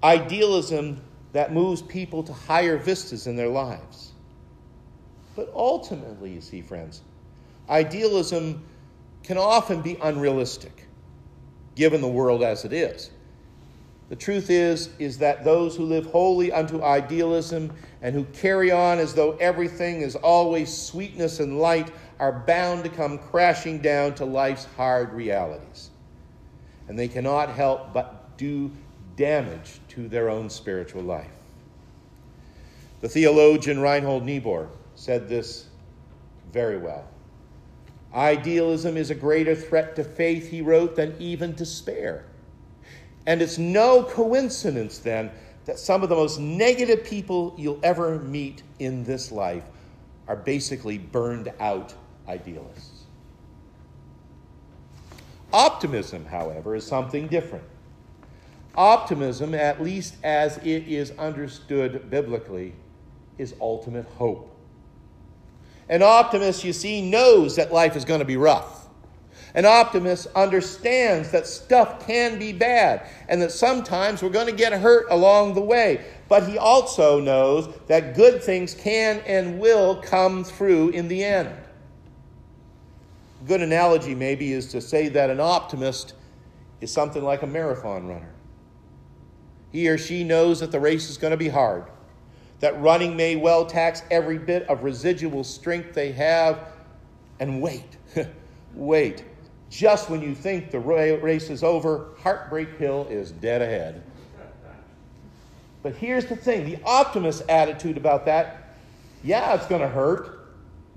idealism 0.02 1.02
that 1.34 1.54
moves 1.54 1.82
people 1.82 2.24
to 2.24 2.34
higher 2.34 2.78
vistas 2.78 3.28
in 3.28 3.36
their 3.36 3.50
lives. 3.50 4.12
But 5.36 5.52
ultimately, 5.54 6.32
you 6.32 6.42
see, 6.42 6.62
friends, 6.62 7.02
idealism 7.70 8.64
can 9.24 9.38
often 9.38 9.82
be 9.82 9.98
unrealistic, 10.02 10.88
given 11.76 12.02
the 12.02 12.08
world 12.08 12.44
as 12.44 12.66
it 12.66 12.74
is. 12.74 13.10
The 14.10 14.16
truth 14.16 14.50
is, 14.50 14.90
is 15.00 15.18
that 15.20 15.44
those 15.44 15.76
who 15.76 15.86
live 15.86 16.06
wholly 16.08 16.52
unto 16.52 16.84
idealism 16.84 17.74
and 18.02 18.14
who 18.14 18.26
carry 18.26 18.70
on 18.70 19.00
as 19.00 19.16
though 19.16 19.36
everything 19.38 20.02
is 20.02 20.16
always 20.16 20.72
sweetness 20.72 21.40
and 21.40 21.58
light 21.58 21.90
are 22.20 22.32
bound 22.32 22.84
to 22.84 22.90
come 22.90 23.18
crashing 23.18 23.80
down 23.80 24.16
to 24.16 24.26
life's 24.26 24.66
hard 24.78 25.14
realities. 25.14 25.90
And 26.88 26.98
they 26.98 27.08
cannot 27.08 27.50
help 27.50 27.94
but 27.94 28.38
do 28.38 28.72
damage 29.16 29.80
to 29.90 30.08
their 30.08 30.30
own 30.30 30.50
spiritual 30.50 31.04
life. 31.04 31.32
The 33.02 33.10
theologian 33.10 33.80
Reinhold 33.80 34.24
Niebuhr 34.24 34.70
said 34.96 35.28
this 35.28 35.68
very 36.52 36.78
well. 36.78 37.08
Idealism 38.14 38.96
is 38.96 39.10
a 39.10 39.16
greater 39.16 39.56
threat 39.56 39.96
to 39.96 40.04
faith, 40.04 40.50
he 40.50 40.62
wrote, 40.62 40.96
than 40.96 41.16
even 41.20 41.56
despair. 41.56 42.26
And 43.26 43.42
it's 43.42 43.58
no 43.58 44.04
coincidence 44.04 45.00
then 45.00 45.32
that 45.66 45.80
some 45.80 46.04
of 46.04 46.10
the 46.10 46.16
most 46.16 46.40
negative 46.40 47.04
people 47.04 47.56
you'll 47.58 47.80
ever 47.84 48.20
meet 48.20 48.64
in 48.80 49.04
this 49.04 49.32
life 49.32 49.64
are 50.28 50.36
basically 50.36 50.98
burned 50.98 51.52
out 51.60 51.96
idealists. 52.28 53.04
Optimism, 55.52 56.26
however, 56.26 56.76
is 56.76 56.86
something 56.86 57.28
different. 57.28 57.66
Optimism, 58.76 59.54
at 59.54 59.82
least 59.84 60.16
as 60.24 60.58
it 60.58 60.88
is 60.88 61.12
understood 61.12 62.10
biblically, 62.10 62.74
is 63.38 63.54
ultimate 63.62 64.06
hope. 64.18 64.50
An 65.90 66.02
optimist, 66.02 66.64
you 66.64 66.74
see, 66.74 67.08
knows 67.08 67.56
that 67.58 67.72
life 67.72 67.96
is 67.96 68.04
going 68.04 68.20
to 68.20 68.26
be 68.26 68.38
rough. 68.38 68.88
An 69.56 69.66
optimist 69.66 70.28
understands 70.36 71.30
that 71.30 71.46
stuff 71.46 72.08
can 72.08 72.40
be 72.40 72.52
bad 72.52 73.08
and 73.28 73.40
that 73.42 73.52
sometimes 73.52 74.24
we're 74.24 74.30
going 74.30 74.48
to 74.48 74.54
get 74.54 74.74
hurt 74.74 75.06
along 75.12 75.54
the 75.54 75.62
way. 75.62 76.04
But 76.28 76.48
he 76.48 76.58
also 76.58 77.20
knows 77.20 77.70
that 77.88 78.16
good 78.16 78.42
things 78.42 78.74
can 78.74 79.20
and 79.28 79.60
will 79.60 80.02
come 80.02 80.44
through 80.44 80.90
in 80.90 81.08
the 81.08 81.24
end. 81.24 81.52
Good 83.46 83.62
analogy, 83.62 84.16
maybe, 84.16 84.54
is 84.54 84.68
to 84.68 84.82
say 84.82 85.10
that 85.10 85.30
an 85.30 85.40
optimist 85.40 86.14
is 86.82 86.92
something 86.92 87.24
like 87.24 87.42
a 87.42 87.48
marathon 87.48 88.08
runner. 88.08 88.34
He 89.72 89.90
or 89.90 89.98
she 89.98 90.24
knows 90.24 90.60
that 90.60 90.72
the 90.72 90.80
race 90.80 91.10
is 91.10 91.18
going 91.18 91.32
to 91.32 91.38
be 91.38 91.50
hard, 91.50 91.86
that 92.60 92.80
running 92.80 93.18
may 93.18 93.36
well 93.36 93.66
tax 93.66 94.04
every 94.12 94.38
bit 94.38 94.68
of 94.70 94.84
residual 94.84 95.44
strength 95.44 95.94
they 95.94 96.12
have. 96.12 96.60
And 97.40 97.62
wait, 97.62 97.98
wait. 98.74 99.26
Just 99.70 100.10
when 100.10 100.22
you 100.22 100.36
think 100.36 100.70
the 100.70 100.80
race 100.80 101.50
is 101.50 101.64
over, 101.64 102.10
Heartbreak 102.20 102.78
Hill 102.78 103.08
is 103.10 103.32
dead 103.32 103.62
ahead. 103.62 104.04
But 105.82 105.96
here's 105.96 106.26
the 106.26 106.36
thing 106.36 106.66
the 106.66 106.78
optimist 106.86 107.44
attitude 107.50 107.98
about 107.98 108.26
that 108.26 108.60
yeah, 109.24 109.54
it's 109.56 109.66
going 109.68 109.82
to 109.82 109.88
hurt. 109.88 110.50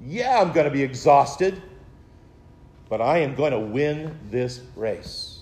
Yeah, 0.04 0.40
I'm 0.40 0.52
going 0.52 0.66
to 0.66 0.70
be 0.70 0.82
exhausted. 0.82 1.62
But 2.88 3.00
I 3.00 3.18
am 3.18 3.34
going 3.34 3.52
to 3.52 3.58
win 3.58 4.18
this 4.30 4.60
race. 4.76 5.40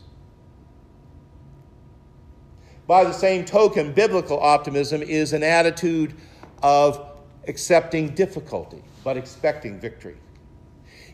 By 2.87 3.05
the 3.05 3.13
same 3.13 3.45
token, 3.45 3.93
biblical 3.93 4.39
optimism 4.39 5.03
is 5.03 5.33
an 5.33 5.43
attitude 5.43 6.15
of 6.63 7.07
accepting 7.49 8.15
difficulty, 8.15 8.83
but 9.03 9.17
expecting 9.17 9.79
victory. 9.81 10.17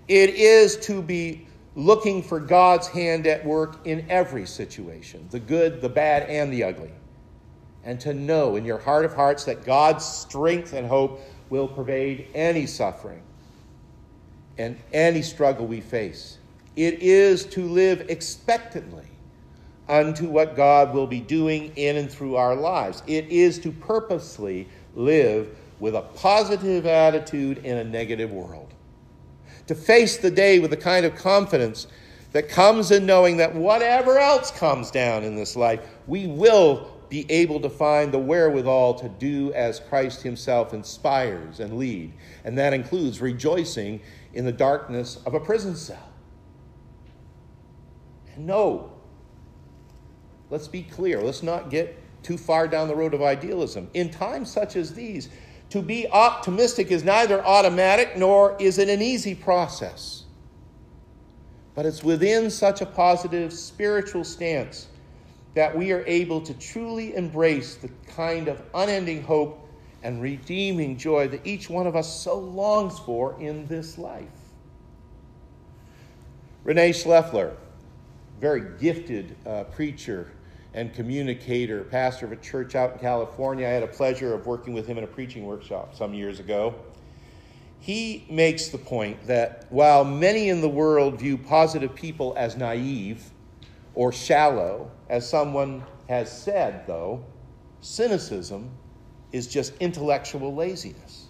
It 0.09 0.31
is 0.31 0.77
to 0.87 1.03
be 1.03 1.47
looking 1.77 2.23
for 2.23 2.41
God's 2.41 2.89
hand 2.89 3.27
at 3.27 3.45
work 3.45 3.87
in 3.87 4.05
every 4.11 4.47
situation 4.47 5.29
the 5.31 5.39
good, 5.39 5.81
the 5.81 5.89
bad, 5.89 6.29
and 6.29 6.53
the 6.53 6.65
ugly. 6.65 6.91
And 7.85 8.01
to 8.01 8.13
know 8.13 8.57
in 8.57 8.65
your 8.65 8.79
heart 8.79 9.05
of 9.05 9.15
hearts 9.15 9.45
that 9.45 9.65
God's 9.65 10.05
strength 10.05 10.73
and 10.73 10.87
hope 10.87 11.21
will 11.49 11.69
pervade 11.69 12.29
any 12.35 12.67
suffering 12.67 13.23
and 14.61 14.77
any 14.93 15.23
struggle 15.23 15.67
we 15.67 15.81
face. 15.81 16.39
It 16.77 17.03
is 17.03 17.47
to 17.47 17.65
live 17.65 18.07
expectantly 18.09 19.07
unto 19.89 20.29
what 20.29 20.55
God 20.55 20.95
will 20.95 21.07
be 21.07 21.21
doing 21.21 21.73
in 21.77 21.97
and 21.97 22.11
through 22.11 22.37
our 22.37 22.55
lives. 22.55 23.03
It 23.07 23.29
is 23.29 23.59
to 23.61 23.73
purposely 23.73 24.69
live 24.95 25.49
with 25.81 25.95
a 25.95 26.03
positive 26.03 26.87
attitude 26.87 27.59
in 27.65 27.79
a 27.79 27.85
negative 27.85 28.31
world. 28.31 28.73
To 29.67 29.75
face 29.75 30.19
the 30.19 30.31
day 30.31 30.59
with 30.59 30.71
the 30.71 30.77
kind 30.77 31.07
of 31.07 31.15
confidence 31.17 31.87
that 32.33 32.49
comes 32.49 32.91
in 32.91 33.07
knowing 33.07 33.39
that 33.39 33.55
whatever 33.55 34.19
else 34.19 34.51
comes 34.51 34.91
down 34.91 35.25
in 35.25 35.35
this 35.35 35.57
life, 35.57 35.81
we 36.07 36.27
will 36.27 36.93
be 37.09 37.27
able 37.29 37.59
to 37.61 37.69
find 37.69 38.13
the 38.13 38.19
wherewithal 38.19 38.95
to 38.95 39.09
do 39.09 39.53
as 39.55 39.81
Christ 39.81 40.23
Himself 40.23 40.73
inspires 40.73 41.59
and 41.59 41.77
lead. 41.77 42.13
And 42.45 42.57
that 42.57 42.73
includes 42.73 43.21
rejoicing 43.21 44.01
in 44.35 44.45
the 44.45 44.53
darkness 44.53 45.17
of 45.27 45.35
a 45.35 45.41
prison 45.41 45.77
cell. 45.77 46.09
And 48.35 48.47
know 48.47 48.93
let's 50.51 50.69
be 50.69 50.83
clear. 50.83 51.23
Let's 51.23 51.43
not 51.43 51.71
get 51.71 51.97
too 52.23 52.37
far 52.37 52.69
down 52.69 52.89
the 52.89 52.95
road 52.95 53.15
of 53.15 53.23
idealism. 53.23 53.89
In 53.95 54.11
times 54.11 54.51
such 54.51 54.77
as 54.77 54.93
these, 54.93 55.31
to 55.71 55.81
be 55.81 56.09
optimistic 56.09 56.91
is 56.91 57.05
neither 57.05 57.45
automatic 57.45 58.17
nor 58.17 58.57
is 58.61 58.79
it 58.79 58.89
an 58.89 59.01
easy 59.01 59.35
process. 59.35 60.25
But 61.75 61.87
it's 61.87 62.03
within 62.03 62.51
such 62.51 62.81
a 62.81 62.87
positive 62.87 63.53
spiritual 63.53 64.25
stance 64.25 64.89
that 65.55 65.77
we 65.77 65.93
are 65.93 66.05
able 66.07 66.41
to 66.41 66.55
truly 66.55 67.15
embrace 67.15 67.77
the 67.77 67.89
kind 68.07 68.49
of 68.49 68.63
unending 68.75 69.23
hope 69.23 69.69
and 70.03 70.23
redeeming 70.23 70.97
joy 70.97 71.29
that 71.29 71.47
each 71.47 71.69
one 71.69 71.87
of 71.87 71.97
us 71.97 72.23
so 72.23 72.39
longs 72.39 72.99
for 72.99 73.39
in 73.41 73.67
this 73.67 73.99
life. 73.99 74.29
Rene 76.65 76.91
Schlaepfer, 76.91 77.55
very 78.41 78.79
gifted 78.79 79.37
uh, 79.47 79.65
preacher 79.65 80.33
and 80.73 80.95
communicator, 80.95 81.85
pastor 81.85 82.27
of 82.27 82.33
a 82.33 82.37
church 82.37 82.75
out 82.75 82.93
in 82.93 82.99
California. 82.99 83.67
I 83.67 83.71
had 83.71 83.83
a 83.83 83.89
pleasure 83.89 84.35
of 84.35 84.47
working 84.47 84.73
with 84.73 84.87
him 84.87 84.99
in 84.99 85.05
a 85.05 85.07
preaching 85.07 85.45
workshop 85.45 85.95
some 85.95 86.15
years 86.15 86.39
ago. 86.39 86.75
He 87.81 88.27
makes 88.31 88.69
the 88.69 88.79
point 88.79 89.27
that 89.27 89.67
while 89.71 90.05
many 90.05 90.51
in 90.51 90.61
the 90.61 90.69
world 90.69 91.19
view 91.19 91.39
positive 91.39 91.95
people 91.95 92.35
as 92.37 92.57
naive 92.57 93.31
or 93.95 94.13
shallow, 94.13 94.91
as 95.09 95.29
someone 95.29 95.83
has 96.09 96.31
said, 96.31 96.87
though, 96.87 97.25
cynicism 97.81 98.71
is 99.33 99.47
just 99.47 99.75
intellectual 99.79 100.55
laziness. 100.55 101.27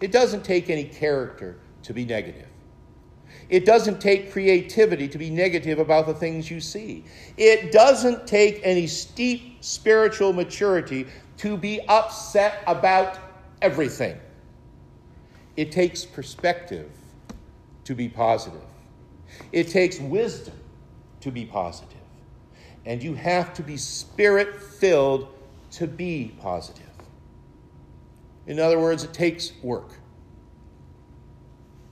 It 0.00 0.12
doesn't 0.12 0.44
take 0.44 0.70
any 0.70 0.84
character 0.84 1.58
to 1.82 1.92
be 1.92 2.04
negative. 2.04 2.46
It 3.48 3.64
doesn't 3.64 4.00
take 4.00 4.32
creativity 4.32 5.08
to 5.08 5.18
be 5.18 5.28
negative 5.28 5.78
about 5.78 6.06
the 6.06 6.14
things 6.14 6.50
you 6.50 6.60
see. 6.60 7.04
It 7.36 7.72
doesn't 7.72 8.26
take 8.26 8.60
any 8.62 8.86
steep 8.86 9.62
spiritual 9.62 10.32
maturity 10.32 11.06
to 11.38 11.56
be 11.56 11.80
upset 11.88 12.62
about 12.66 13.18
everything. 13.60 14.18
It 15.56 15.72
takes 15.72 16.04
perspective 16.04 16.90
to 17.84 17.94
be 17.94 18.08
positive. 18.08 18.60
It 19.52 19.68
takes 19.68 19.98
wisdom 19.98 20.54
to 21.20 21.30
be 21.30 21.44
positive. 21.44 21.96
And 22.86 23.02
you 23.02 23.14
have 23.14 23.52
to 23.54 23.62
be 23.62 23.76
spirit 23.76 24.62
filled 24.62 25.28
to 25.72 25.86
be 25.86 26.34
positive. 26.40 26.89
In 28.46 28.58
other 28.58 28.78
words, 28.78 29.04
it 29.04 29.12
takes 29.12 29.52
work. 29.62 29.92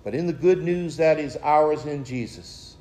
But 0.05 0.15
in 0.15 0.27
the 0.27 0.33
good 0.33 0.63
news 0.63 0.97
that 0.97 1.19
is 1.19 1.37
ours 1.43 1.85
in 1.85 2.05
Jesus, 2.05 2.77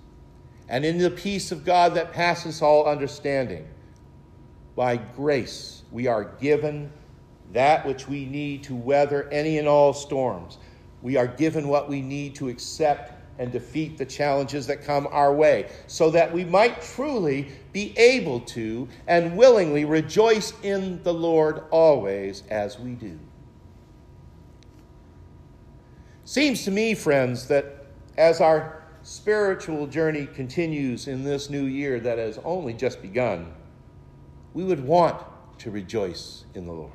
and 0.69 0.85
in 0.85 0.97
the 0.97 1.11
peace 1.11 1.51
of 1.51 1.65
God 1.65 1.93
that 1.95 2.11
passes 2.11 2.61
all 2.61 2.85
understanding, 2.85 3.67
by 4.75 4.97
grace 4.97 5.83
we 5.91 6.07
are 6.07 6.25
given 6.39 6.91
that 7.53 7.85
which 7.85 8.07
we 8.07 8.25
need 8.25 8.63
to 8.63 8.75
weather 8.75 9.27
any 9.31 9.57
and 9.57 9.67
all 9.67 9.93
storms. 9.93 10.57
We 11.01 11.15
are 11.15 11.27
given 11.27 11.67
what 11.67 11.89
we 11.89 12.01
need 12.01 12.35
to 12.35 12.49
accept 12.49 13.13
and 13.39 13.51
defeat 13.51 13.97
the 13.97 14.05
challenges 14.05 14.67
that 14.67 14.83
come 14.83 15.07
our 15.11 15.33
way, 15.33 15.69
so 15.85 16.09
that 16.11 16.33
we 16.33 16.43
might 16.43 16.81
truly 16.81 17.47
be 17.71 17.97
able 17.97 18.39
to 18.41 18.87
and 19.07 19.37
willingly 19.37 19.85
rejoice 19.85 20.53
in 20.63 21.01
the 21.03 21.13
Lord 21.13 21.63
always 21.69 22.43
as 22.49 22.79
we 22.79 22.91
do. 22.91 23.17
Seems 26.27 26.65
to 26.65 26.71
me, 26.71 26.93
friends, 26.93 27.47
that 27.47 27.85
as 28.17 28.41
our 28.41 28.83
spiritual 29.01 29.87
journey 29.87 30.25
continues 30.25 31.07
in 31.07 31.23
this 31.23 31.49
new 31.49 31.63
year 31.63 32.01
that 32.01 32.17
has 32.17 32.37
only 32.43 32.73
just 32.73 33.01
begun, 33.01 33.53
we 34.53 34.65
would 34.65 34.85
want 34.85 35.23
to 35.59 35.71
rejoice 35.71 36.43
in 36.53 36.65
the 36.65 36.73
Lord. 36.73 36.91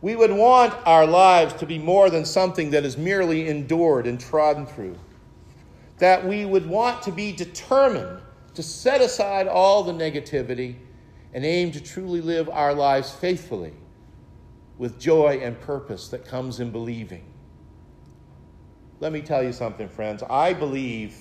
We 0.00 0.16
would 0.16 0.32
want 0.32 0.74
our 0.84 1.06
lives 1.06 1.54
to 1.54 1.66
be 1.66 1.78
more 1.78 2.10
than 2.10 2.24
something 2.24 2.70
that 2.70 2.84
is 2.84 2.98
merely 2.98 3.46
endured 3.46 4.08
and 4.08 4.18
trodden 4.18 4.66
through. 4.66 4.98
That 5.98 6.26
we 6.26 6.44
would 6.44 6.66
want 6.66 7.02
to 7.02 7.12
be 7.12 7.30
determined 7.30 8.20
to 8.54 8.64
set 8.64 9.00
aside 9.00 9.46
all 9.46 9.84
the 9.84 9.92
negativity 9.92 10.74
and 11.32 11.44
aim 11.44 11.70
to 11.70 11.80
truly 11.80 12.20
live 12.20 12.48
our 12.48 12.74
lives 12.74 13.12
faithfully 13.12 13.74
with 14.76 14.98
joy 14.98 15.38
and 15.40 15.60
purpose 15.60 16.08
that 16.08 16.24
comes 16.24 16.58
in 16.58 16.72
believing. 16.72 17.29
Let 19.00 19.12
me 19.12 19.22
tell 19.22 19.42
you 19.42 19.52
something, 19.52 19.88
friends. 19.88 20.22
I 20.28 20.52
believe 20.52 21.16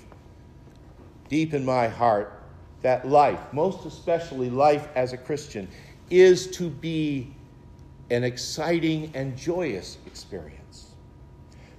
deep 1.30 1.54
in 1.54 1.64
my 1.64 1.88
heart 1.88 2.44
that 2.82 3.08
life, 3.08 3.40
most 3.54 3.86
especially 3.86 4.50
life 4.50 4.90
as 4.96 5.14
a 5.14 5.18
Christian, 5.18 5.68
is 6.10 6.52
to 6.52 6.70
be 6.70 7.34
an 8.10 8.26
exciting 8.26 9.12
and 9.14 9.38
joyous 9.38 9.98
experience. 10.06 10.88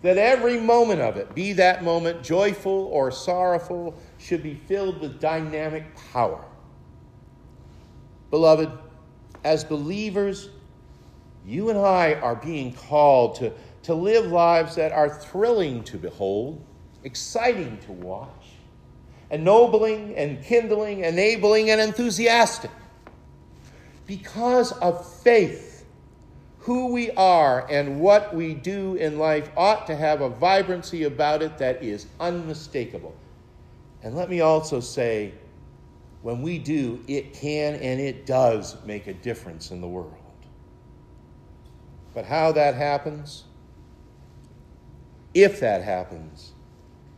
That 0.00 0.16
every 0.16 0.58
moment 0.58 1.02
of 1.02 1.18
it, 1.18 1.34
be 1.34 1.52
that 1.54 1.84
moment 1.84 2.22
joyful 2.22 2.86
or 2.86 3.10
sorrowful, 3.10 3.94
should 4.16 4.42
be 4.42 4.54
filled 4.54 5.00
with 5.00 5.20
dynamic 5.20 5.84
power. 6.12 6.42
Beloved, 8.30 8.70
as 9.44 9.64
believers, 9.64 10.48
you 11.44 11.68
and 11.68 11.78
I 11.78 12.14
are 12.14 12.36
being 12.36 12.72
called 12.72 13.34
to 13.36 13.52
to 13.82 13.94
live 13.94 14.26
lives 14.26 14.74
that 14.76 14.92
are 14.92 15.08
thrilling 15.08 15.82
to 15.84 15.98
behold, 15.98 16.64
exciting 17.04 17.78
to 17.78 17.92
watch, 17.92 18.46
ennobling 19.30 20.14
and 20.16 20.42
kindling, 20.44 21.04
enabling 21.04 21.70
and 21.70 21.80
enthusiastic. 21.80 22.70
Because 24.06 24.72
of 24.72 25.08
faith, 25.22 25.86
who 26.60 26.92
we 26.92 27.10
are 27.12 27.66
and 27.70 28.00
what 28.00 28.34
we 28.34 28.54
do 28.54 28.94
in 28.96 29.18
life 29.18 29.50
ought 29.56 29.86
to 29.86 29.96
have 29.96 30.20
a 30.20 30.28
vibrancy 30.28 31.04
about 31.04 31.42
it 31.42 31.56
that 31.58 31.82
is 31.82 32.06
unmistakable. 32.20 33.14
And 34.02 34.14
let 34.14 34.28
me 34.28 34.40
also 34.40 34.80
say, 34.80 35.32
when 36.22 36.42
we 36.42 36.58
do, 36.58 37.02
it 37.08 37.32
can 37.32 37.76
and 37.76 37.98
it 37.98 38.26
does 38.26 38.76
make 38.84 39.06
a 39.06 39.14
difference 39.14 39.70
in 39.70 39.80
the 39.80 39.88
world. 39.88 40.14
But 42.12 42.26
how 42.26 42.52
that 42.52 42.74
happens, 42.74 43.44
if 45.34 45.60
that 45.60 45.82
happens, 45.82 46.52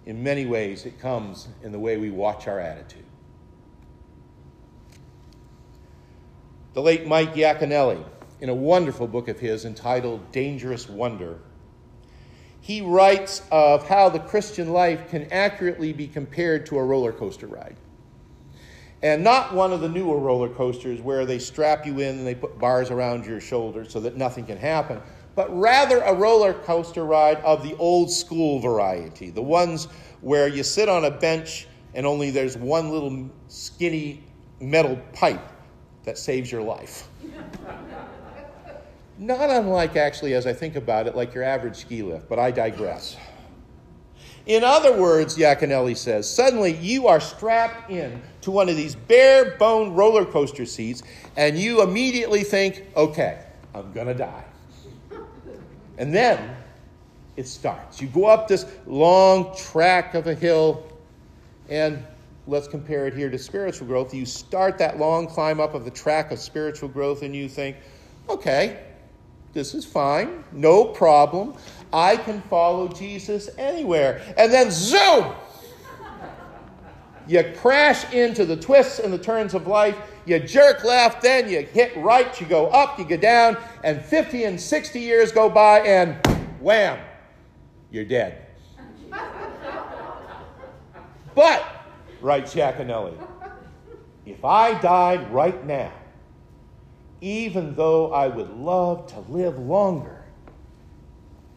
in 0.06 0.22
many 0.22 0.46
ways 0.46 0.84
it 0.86 0.98
comes 0.98 1.48
in 1.62 1.72
the 1.72 1.78
way 1.78 1.96
we 1.96 2.10
watch 2.10 2.48
our 2.48 2.58
attitude. 2.58 3.04
The 6.74 6.82
late 6.82 7.06
Mike 7.06 7.34
Yaconelli, 7.34 8.02
in 8.40 8.48
a 8.48 8.54
wonderful 8.54 9.06
book 9.06 9.28
of 9.28 9.38
his 9.38 9.64
entitled 9.64 10.32
Dangerous 10.32 10.88
Wonder, 10.88 11.38
he 12.60 12.80
writes 12.80 13.42
of 13.50 13.86
how 13.88 14.08
the 14.08 14.20
Christian 14.20 14.72
life 14.72 15.10
can 15.10 15.30
accurately 15.32 15.92
be 15.92 16.06
compared 16.06 16.64
to 16.66 16.78
a 16.78 16.84
roller 16.84 17.12
coaster 17.12 17.46
ride. 17.46 17.76
And 19.02 19.24
not 19.24 19.52
one 19.52 19.72
of 19.72 19.80
the 19.80 19.88
newer 19.88 20.16
roller 20.16 20.48
coasters 20.48 21.00
where 21.00 21.26
they 21.26 21.40
strap 21.40 21.84
you 21.84 21.98
in 21.98 22.18
and 22.18 22.26
they 22.26 22.36
put 22.36 22.58
bars 22.58 22.90
around 22.92 23.26
your 23.26 23.40
shoulders 23.40 23.92
so 23.92 23.98
that 24.00 24.16
nothing 24.16 24.46
can 24.46 24.58
happen, 24.58 25.00
but 25.34 25.54
rather 25.58 26.00
a 26.00 26.14
roller 26.14 26.52
coaster 26.52 27.04
ride 27.04 27.38
of 27.38 27.62
the 27.62 27.76
old 27.76 28.10
school 28.10 28.60
variety, 28.60 29.30
the 29.30 29.42
ones 29.42 29.86
where 30.20 30.48
you 30.48 30.62
sit 30.62 30.88
on 30.88 31.04
a 31.04 31.10
bench 31.10 31.66
and 31.94 32.06
only 32.06 32.30
there's 32.30 32.56
one 32.56 32.90
little 32.90 33.30
skinny 33.48 34.22
metal 34.60 34.98
pipe 35.12 35.42
that 36.04 36.18
saves 36.18 36.50
your 36.50 36.62
life. 36.62 37.08
Not 39.18 39.50
unlike, 39.50 39.96
actually, 39.96 40.34
as 40.34 40.46
I 40.46 40.52
think 40.52 40.74
about 40.74 41.06
it, 41.06 41.14
like 41.14 41.34
your 41.34 41.44
average 41.44 41.76
ski 41.76 42.02
lift, 42.02 42.28
but 42.28 42.38
I 42.38 42.50
digress. 42.50 43.16
In 44.46 44.64
other 44.64 44.96
words, 45.00 45.36
Yaconelli 45.36 45.96
says, 45.96 46.28
suddenly 46.28 46.74
you 46.76 47.06
are 47.06 47.20
strapped 47.20 47.90
in 47.90 48.20
to 48.40 48.50
one 48.50 48.68
of 48.68 48.76
these 48.76 48.96
bare 48.96 49.56
bone 49.56 49.92
roller 49.94 50.24
coaster 50.24 50.66
seats, 50.66 51.02
and 51.36 51.56
you 51.56 51.82
immediately 51.82 52.42
think, 52.42 52.84
okay, 52.96 53.44
I'm 53.74 53.92
going 53.92 54.08
to 54.08 54.14
die. 54.14 54.44
And 56.02 56.12
then 56.12 56.56
it 57.36 57.46
starts. 57.46 58.02
You 58.02 58.08
go 58.08 58.24
up 58.24 58.48
this 58.48 58.66
long 58.88 59.54
track 59.56 60.14
of 60.16 60.26
a 60.26 60.34
hill, 60.34 60.84
and 61.68 62.02
let's 62.48 62.66
compare 62.66 63.06
it 63.06 63.14
here 63.14 63.30
to 63.30 63.38
spiritual 63.38 63.86
growth. 63.86 64.12
You 64.12 64.26
start 64.26 64.78
that 64.78 64.98
long 64.98 65.28
climb 65.28 65.60
up 65.60 65.74
of 65.74 65.84
the 65.84 65.92
track 65.92 66.32
of 66.32 66.40
spiritual 66.40 66.88
growth, 66.88 67.22
and 67.22 67.36
you 67.36 67.48
think, 67.48 67.76
okay, 68.28 68.80
this 69.52 69.74
is 69.74 69.84
fine, 69.84 70.42
no 70.50 70.86
problem. 70.86 71.54
I 71.92 72.16
can 72.16 72.42
follow 72.42 72.88
Jesus 72.88 73.48
anywhere. 73.56 74.22
And 74.36 74.52
then, 74.52 74.72
zoom! 74.72 75.32
You 77.28 77.44
crash 77.58 78.12
into 78.12 78.44
the 78.44 78.56
twists 78.56 78.98
and 78.98 79.12
the 79.12 79.18
turns 79.18 79.54
of 79.54 79.68
life. 79.68 79.96
You 80.24 80.38
jerk 80.38 80.84
left, 80.84 81.22
then 81.22 81.48
you 81.48 81.62
hit 81.62 81.96
right, 81.96 82.40
you 82.40 82.46
go 82.46 82.68
up, 82.68 82.98
you 82.98 83.04
go 83.04 83.16
down, 83.16 83.56
and 83.82 84.00
50 84.00 84.44
and 84.44 84.60
60 84.60 85.00
years 85.00 85.32
go 85.32 85.50
by, 85.50 85.80
and 85.80 86.24
wham, 86.60 86.98
you're 87.90 88.04
dead. 88.04 88.46
but, 91.34 91.64
writes 92.20 92.54
Yaconelli, 92.54 93.16
if 94.24 94.44
I 94.44 94.80
died 94.80 95.32
right 95.32 95.66
now, 95.66 95.92
even 97.20 97.74
though 97.74 98.12
I 98.12 98.28
would 98.28 98.50
love 98.50 99.08
to 99.08 99.20
live 99.20 99.58
longer, 99.58 100.24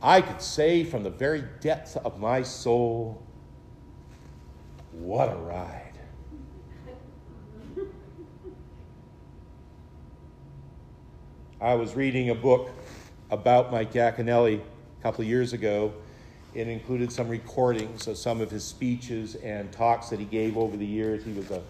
I 0.02 0.22
could 0.22 0.42
say 0.42 0.84
from 0.84 1.04
the 1.04 1.10
very 1.10 1.44
depths 1.60 1.96
of 1.96 2.20
my 2.20 2.44
soul, 2.44 3.22
What 4.92 5.32
a 5.32 5.36
ride. 5.36 5.85
I 11.62 11.76
was 11.76 11.96
reading 11.96 12.32
a 12.32 12.36
book 12.36 12.70
about 13.32 13.72
Mike 13.72 13.94
Yaconelli 13.94 14.60
a 14.60 15.02
couple 15.02 15.22
of 15.22 15.28
years 15.30 15.54
ago. 15.54 15.94
It 16.54 16.68
included 16.68 17.14
some 17.14 17.30
recordings 17.30 18.08
of 18.08 18.18
some 18.18 18.42
of 18.42 18.52
his 18.52 18.66
speeches 18.66 19.36
and 19.36 19.72
talks 19.72 20.10
that 20.10 20.20
he 20.20 20.26
gave 20.26 20.58
over 20.58 20.76
the 20.76 20.86
years. 20.86 21.24
He 21.24 21.32
was 21.32 21.52
a, 21.52 21.62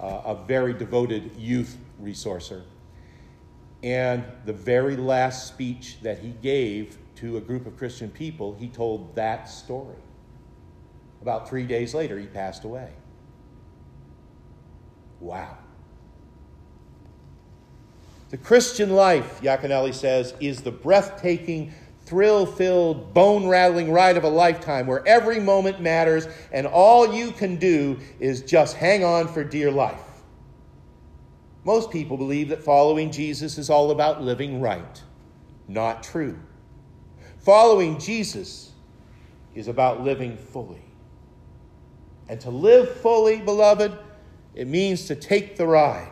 uh, 0.00 0.22
a 0.26 0.44
very 0.46 0.72
devoted 0.72 1.30
youth 1.36 1.76
resourcer. 2.02 2.62
And 3.84 4.24
the 4.44 4.52
very 4.52 4.96
last 4.96 5.46
speech 5.46 5.98
that 6.02 6.18
he 6.18 6.30
gave 6.42 6.98
to 7.16 7.36
a 7.36 7.40
group 7.40 7.64
of 7.66 7.76
Christian 7.76 8.10
people, 8.10 8.56
he 8.58 8.66
told 8.66 9.14
that 9.14 9.48
story. 9.48 9.96
About 11.22 11.48
three 11.48 11.64
days 11.64 11.94
later, 11.94 12.18
he 12.18 12.26
passed 12.26 12.64
away. 12.64 12.90
Wow. 15.20 15.58
The 18.30 18.36
Christian 18.36 18.90
life, 18.90 19.40
Yaconelli 19.40 19.94
says, 19.94 20.34
is 20.38 20.60
the 20.60 20.70
breathtaking, 20.70 21.72
thrill 22.04 22.44
filled, 22.44 23.14
bone 23.14 23.46
rattling 23.46 23.90
ride 23.90 24.18
of 24.18 24.24
a 24.24 24.28
lifetime 24.28 24.86
where 24.86 25.06
every 25.06 25.40
moment 25.40 25.80
matters 25.80 26.28
and 26.52 26.66
all 26.66 27.14
you 27.14 27.30
can 27.32 27.56
do 27.56 27.98
is 28.20 28.42
just 28.42 28.76
hang 28.76 29.02
on 29.02 29.28
for 29.28 29.42
dear 29.44 29.70
life. 29.70 30.00
Most 31.64 31.90
people 31.90 32.16
believe 32.16 32.50
that 32.50 32.62
following 32.62 33.10
Jesus 33.10 33.56
is 33.56 33.70
all 33.70 33.90
about 33.90 34.22
living 34.22 34.60
right. 34.60 35.02
Not 35.66 36.02
true. 36.02 36.38
Following 37.38 37.98
Jesus 37.98 38.72
is 39.54 39.68
about 39.68 40.02
living 40.02 40.36
fully. 40.36 40.82
And 42.28 42.38
to 42.42 42.50
live 42.50 42.90
fully, 43.00 43.40
beloved, 43.40 43.98
it 44.54 44.66
means 44.66 45.06
to 45.06 45.14
take 45.14 45.56
the 45.56 45.66
ride 45.66 46.10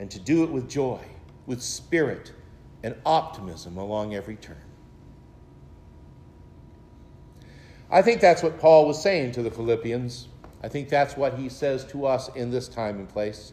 and 0.00 0.10
to 0.10 0.18
do 0.18 0.42
it 0.42 0.50
with 0.50 0.68
joy, 0.68 0.98
with 1.46 1.62
spirit, 1.62 2.32
and 2.82 2.96
optimism 3.04 3.76
along 3.76 4.14
every 4.14 4.36
turn. 4.36 4.56
I 7.90 8.00
think 8.00 8.22
that's 8.22 8.42
what 8.42 8.58
Paul 8.58 8.86
was 8.86 9.00
saying 9.00 9.32
to 9.32 9.42
the 9.42 9.50
Philippians. 9.50 10.28
I 10.62 10.68
think 10.68 10.88
that's 10.88 11.18
what 11.18 11.34
he 11.34 11.50
says 11.50 11.84
to 11.86 12.06
us 12.06 12.30
in 12.34 12.50
this 12.50 12.66
time 12.66 12.98
and 12.98 13.08
place. 13.08 13.52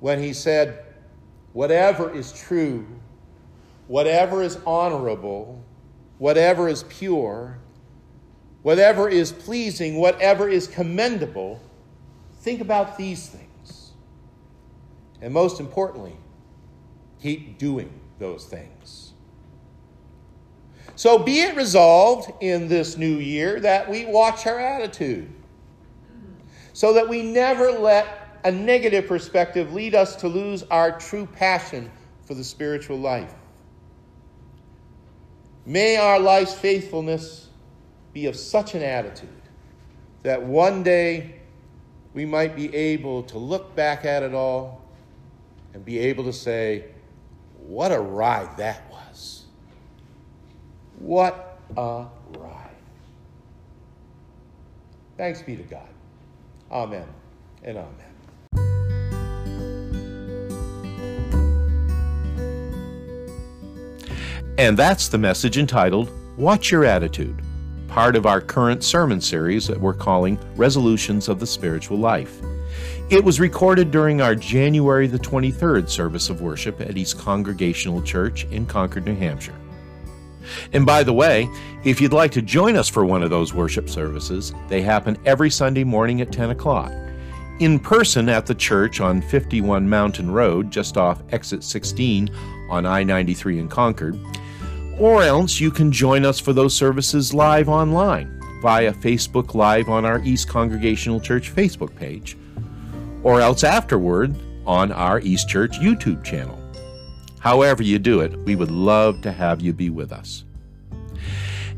When 0.00 0.22
he 0.22 0.34
said, 0.34 0.84
Whatever 1.54 2.14
is 2.14 2.32
true, 2.32 2.86
whatever 3.86 4.42
is 4.42 4.58
honorable, 4.66 5.62
whatever 6.18 6.68
is 6.68 6.82
pure, 6.84 7.58
whatever 8.62 9.08
is 9.08 9.32
pleasing, 9.32 9.96
whatever 9.96 10.48
is 10.48 10.66
commendable, 10.66 11.60
think 12.40 12.60
about 12.60 12.98
these 12.98 13.28
things. 13.28 13.51
And 15.22 15.32
most 15.32 15.60
importantly, 15.60 16.16
keep 17.22 17.56
doing 17.56 17.90
those 18.18 18.44
things. 18.44 19.12
So 20.96 21.18
be 21.18 21.40
it 21.40 21.56
resolved 21.56 22.30
in 22.42 22.68
this 22.68 22.98
new 22.98 23.16
year 23.16 23.60
that 23.60 23.88
we 23.88 24.04
watch 24.04 24.46
our 24.46 24.58
attitude 24.58 25.30
so 26.74 26.92
that 26.94 27.08
we 27.08 27.22
never 27.22 27.70
let 27.70 28.40
a 28.44 28.50
negative 28.50 29.06
perspective 29.06 29.72
lead 29.72 29.94
us 29.94 30.16
to 30.16 30.28
lose 30.28 30.64
our 30.64 30.98
true 30.98 31.26
passion 31.26 31.90
for 32.24 32.34
the 32.34 32.44
spiritual 32.44 32.98
life. 32.98 33.32
May 35.64 35.96
our 35.96 36.18
life's 36.18 36.54
faithfulness 36.54 37.48
be 38.12 38.26
of 38.26 38.34
such 38.34 38.74
an 38.74 38.82
attitude 38.82 39.28
that 40.24 40.42
one 40.42 40.82
day 40.82 41.36
we 42.12 42.24
might 42.24 42.56
be 42.56 42.74
able 42.74 43.22
to 43.24 43.38
look 43.38 43.74
back 43.76 44.04
at 44.04 44.22
it 44.22 44.34
all 44.34 44.81
and 45.74 45.84
be 45.84 45.98
able 45.98 46.24
to 46.24 46.32
say, 46.32 46.84
What 47.66 47.92
a 47.92 48.00
ride 48.00 48.56
that 48.58 48.90
was! 48.90 49.44
What 50.98 51.58
a 51.76 52.06
ride. 52.38 52.70
Thanks 55.16 55.42
be 55.42 55.56
to 55.56 55.62
God. 55.62 55.88
Amen 56.70 57.06
and 57.64 57.78
amen. 57.78 58.12
And 64.58 64.76
that's 64.76 65.08
the 65.08 65.18
message 65.18 65.58
entitled 65.58 66.10
Watch 66.36 66.70
Your 66.70 66.84
Attitude, 66.84 67.42
part 67.88 68.16
of 68.16 68.26
our 68.26 68.40
current 68.40 68.84
sermon 68.84 69.20
series 69.20 69.66
that 69.66 69.80
we're 69.80 69.94
calling 69.94 70.38
Resolutions 70.56 71.28
of 71.28 71.40
the 71.40 71.46
Spiritual 71.46 71.98
Life. 71.98 72.40
It 73.10 73.22
was 73.22 73.40
recorded 73.40 73.90
during 73.90 74.20
our 74.20 74.34
January 74.34 75.06
the 75.06 75.18
23rd 75.18 75.88
service 75.88 76.30
of 76.30 76.40
worship 76.40 76.80
at 76.80 76.96
East 76.96 77.18
Congregational 77.18 78.00
Church 78.02 78.44
in 78.46 78.64
Concord, 78.64 79.04
New 79.04 79.14
Hampshire. 79.14 79.54
And 80.72 80.86
by 80.86 81.02
the 81.02 81.12
way, 81.12 81.48
if 81.84 82.00
you'd 82.00 82.12
like 82.12 82.32
to 82.32 82.42
join 82.42 82.76
us 82.76 82.88
for 82.88 83.04
one 83.04 83.22
of 83.22 83.30
those 83.30 83.52
worship 83.54 83.88
services, 83.88 84.54
they 84.68 84.82
happen 84.82 85.18
every 85.26 85.50
Sunday 85.50 85.84
morning 85.84 86.20
at 86.20 86.32
10 86.32 86.50
o'clock. 86.50 86.92
In 87.60 87.78
person 87.78 88.28
at 88.28 88.46
the 88.46 88.54
church 88.54 89.00
on 89.00 89.20
51 89.20 89.88
Mountain 89.88 90.30
Road, 90.30 90.70
just 90.70 90.96
off 90.96 91.22
exit 91.32 91.62
16 91.62 92.30
on 92.70 92.86
I 92.86 93.02
93 93.02 93.58
in 93.58 93.68
Concord. 93.68 94.18
Or 94.98 95.22
else 95.22 95.60
you 95.60 95.70
can 95.70 95.92
join 95.92 96.24
us 96.24 96.40
for 96.40 96.52
those 96.52 96.74
services 96.74 97.34
live 97.34 97.68
online 97.68 98.40
via 98.62 98.92
Facebook 98.92 99.54
Live 99.54 99.88
on 99.88 100.04
our 100.04 100.22
East 100.22 100.48
Congregational 100.48 101.20
Church 101.20 101.54
Facebook 101.54 101.94
page 101.94 102.36
or 103.22 103.40
else 103.40 103.64
afterward 103.64 104.34
on 104.66 104.92
our 104.92 105.20
East 105.20 105.48
Church 105.48 105.78
YouTube 105.78 106.24
channel. 106.24 106.58
However, 107.40 107.82
you 107.82 107.98
do 107.98 108.20
it, 108.20 108.36
we 108.40 108.54
would 108.54 108.70
love 108.70 109.20
to 109.22 109.32
have 109.32 109.60
you 109.60 109.72
be 109.72 109.90
with 109.90 110.12
us. 110.12 110.44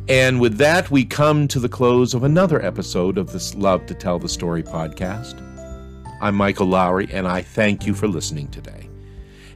And 0.09 0.39
with 0.39 0.59
that, 0.59 0.91
we 0.91 1.07
come 1.07 1.49
to 1.49 1.59
the 1.59 1.69
close 1.69 2.13
of 2.13 2.25
another 2.25 2.63
episode 2.63 3.17
of 3.17 3.33
this 3.33 3.55
Love 3.55 3.87
to 3.87 3.95
Tell 3.95 4.19
the 4.19 4.29
Story 4.29 4.63
podcast. 4.63 5.41
I'm 6.21 6.35
Michael 6.35 6.67
Lowry, 6.67 7.09
and 7.11 7.27
I 7.27 7.41
thank 7.41 7.87
you 7.87 7.95
for 7.95 8.07
listening 8.07 8.49
today. 8.49 8.91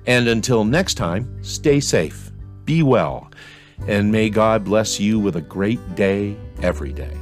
And 0.06 0.26
until 0.26 0.64
next 0.64 0.94
time, 0.94 1.42
stay 1.44 1.80
safe, 1.80 2.30
be 2.64 2.82
well, 2.82 3.30
and 3.86 4.10
may 4.10 4.30
God 4.30 4.64
bless 4.64 4.98
you 4.98 5.20
with 5.20 5.36
a 5.36 5.42
great 5.42 5.94
day 5.94 6.34
every 6.62 6.94
day. 6.94 7.16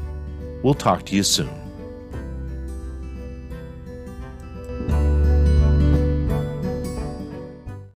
We'll 0.62 0.74
talk 0.74 1.04
to 1.06 1.16
you 1.16 1.24
soon. 1.24 1.55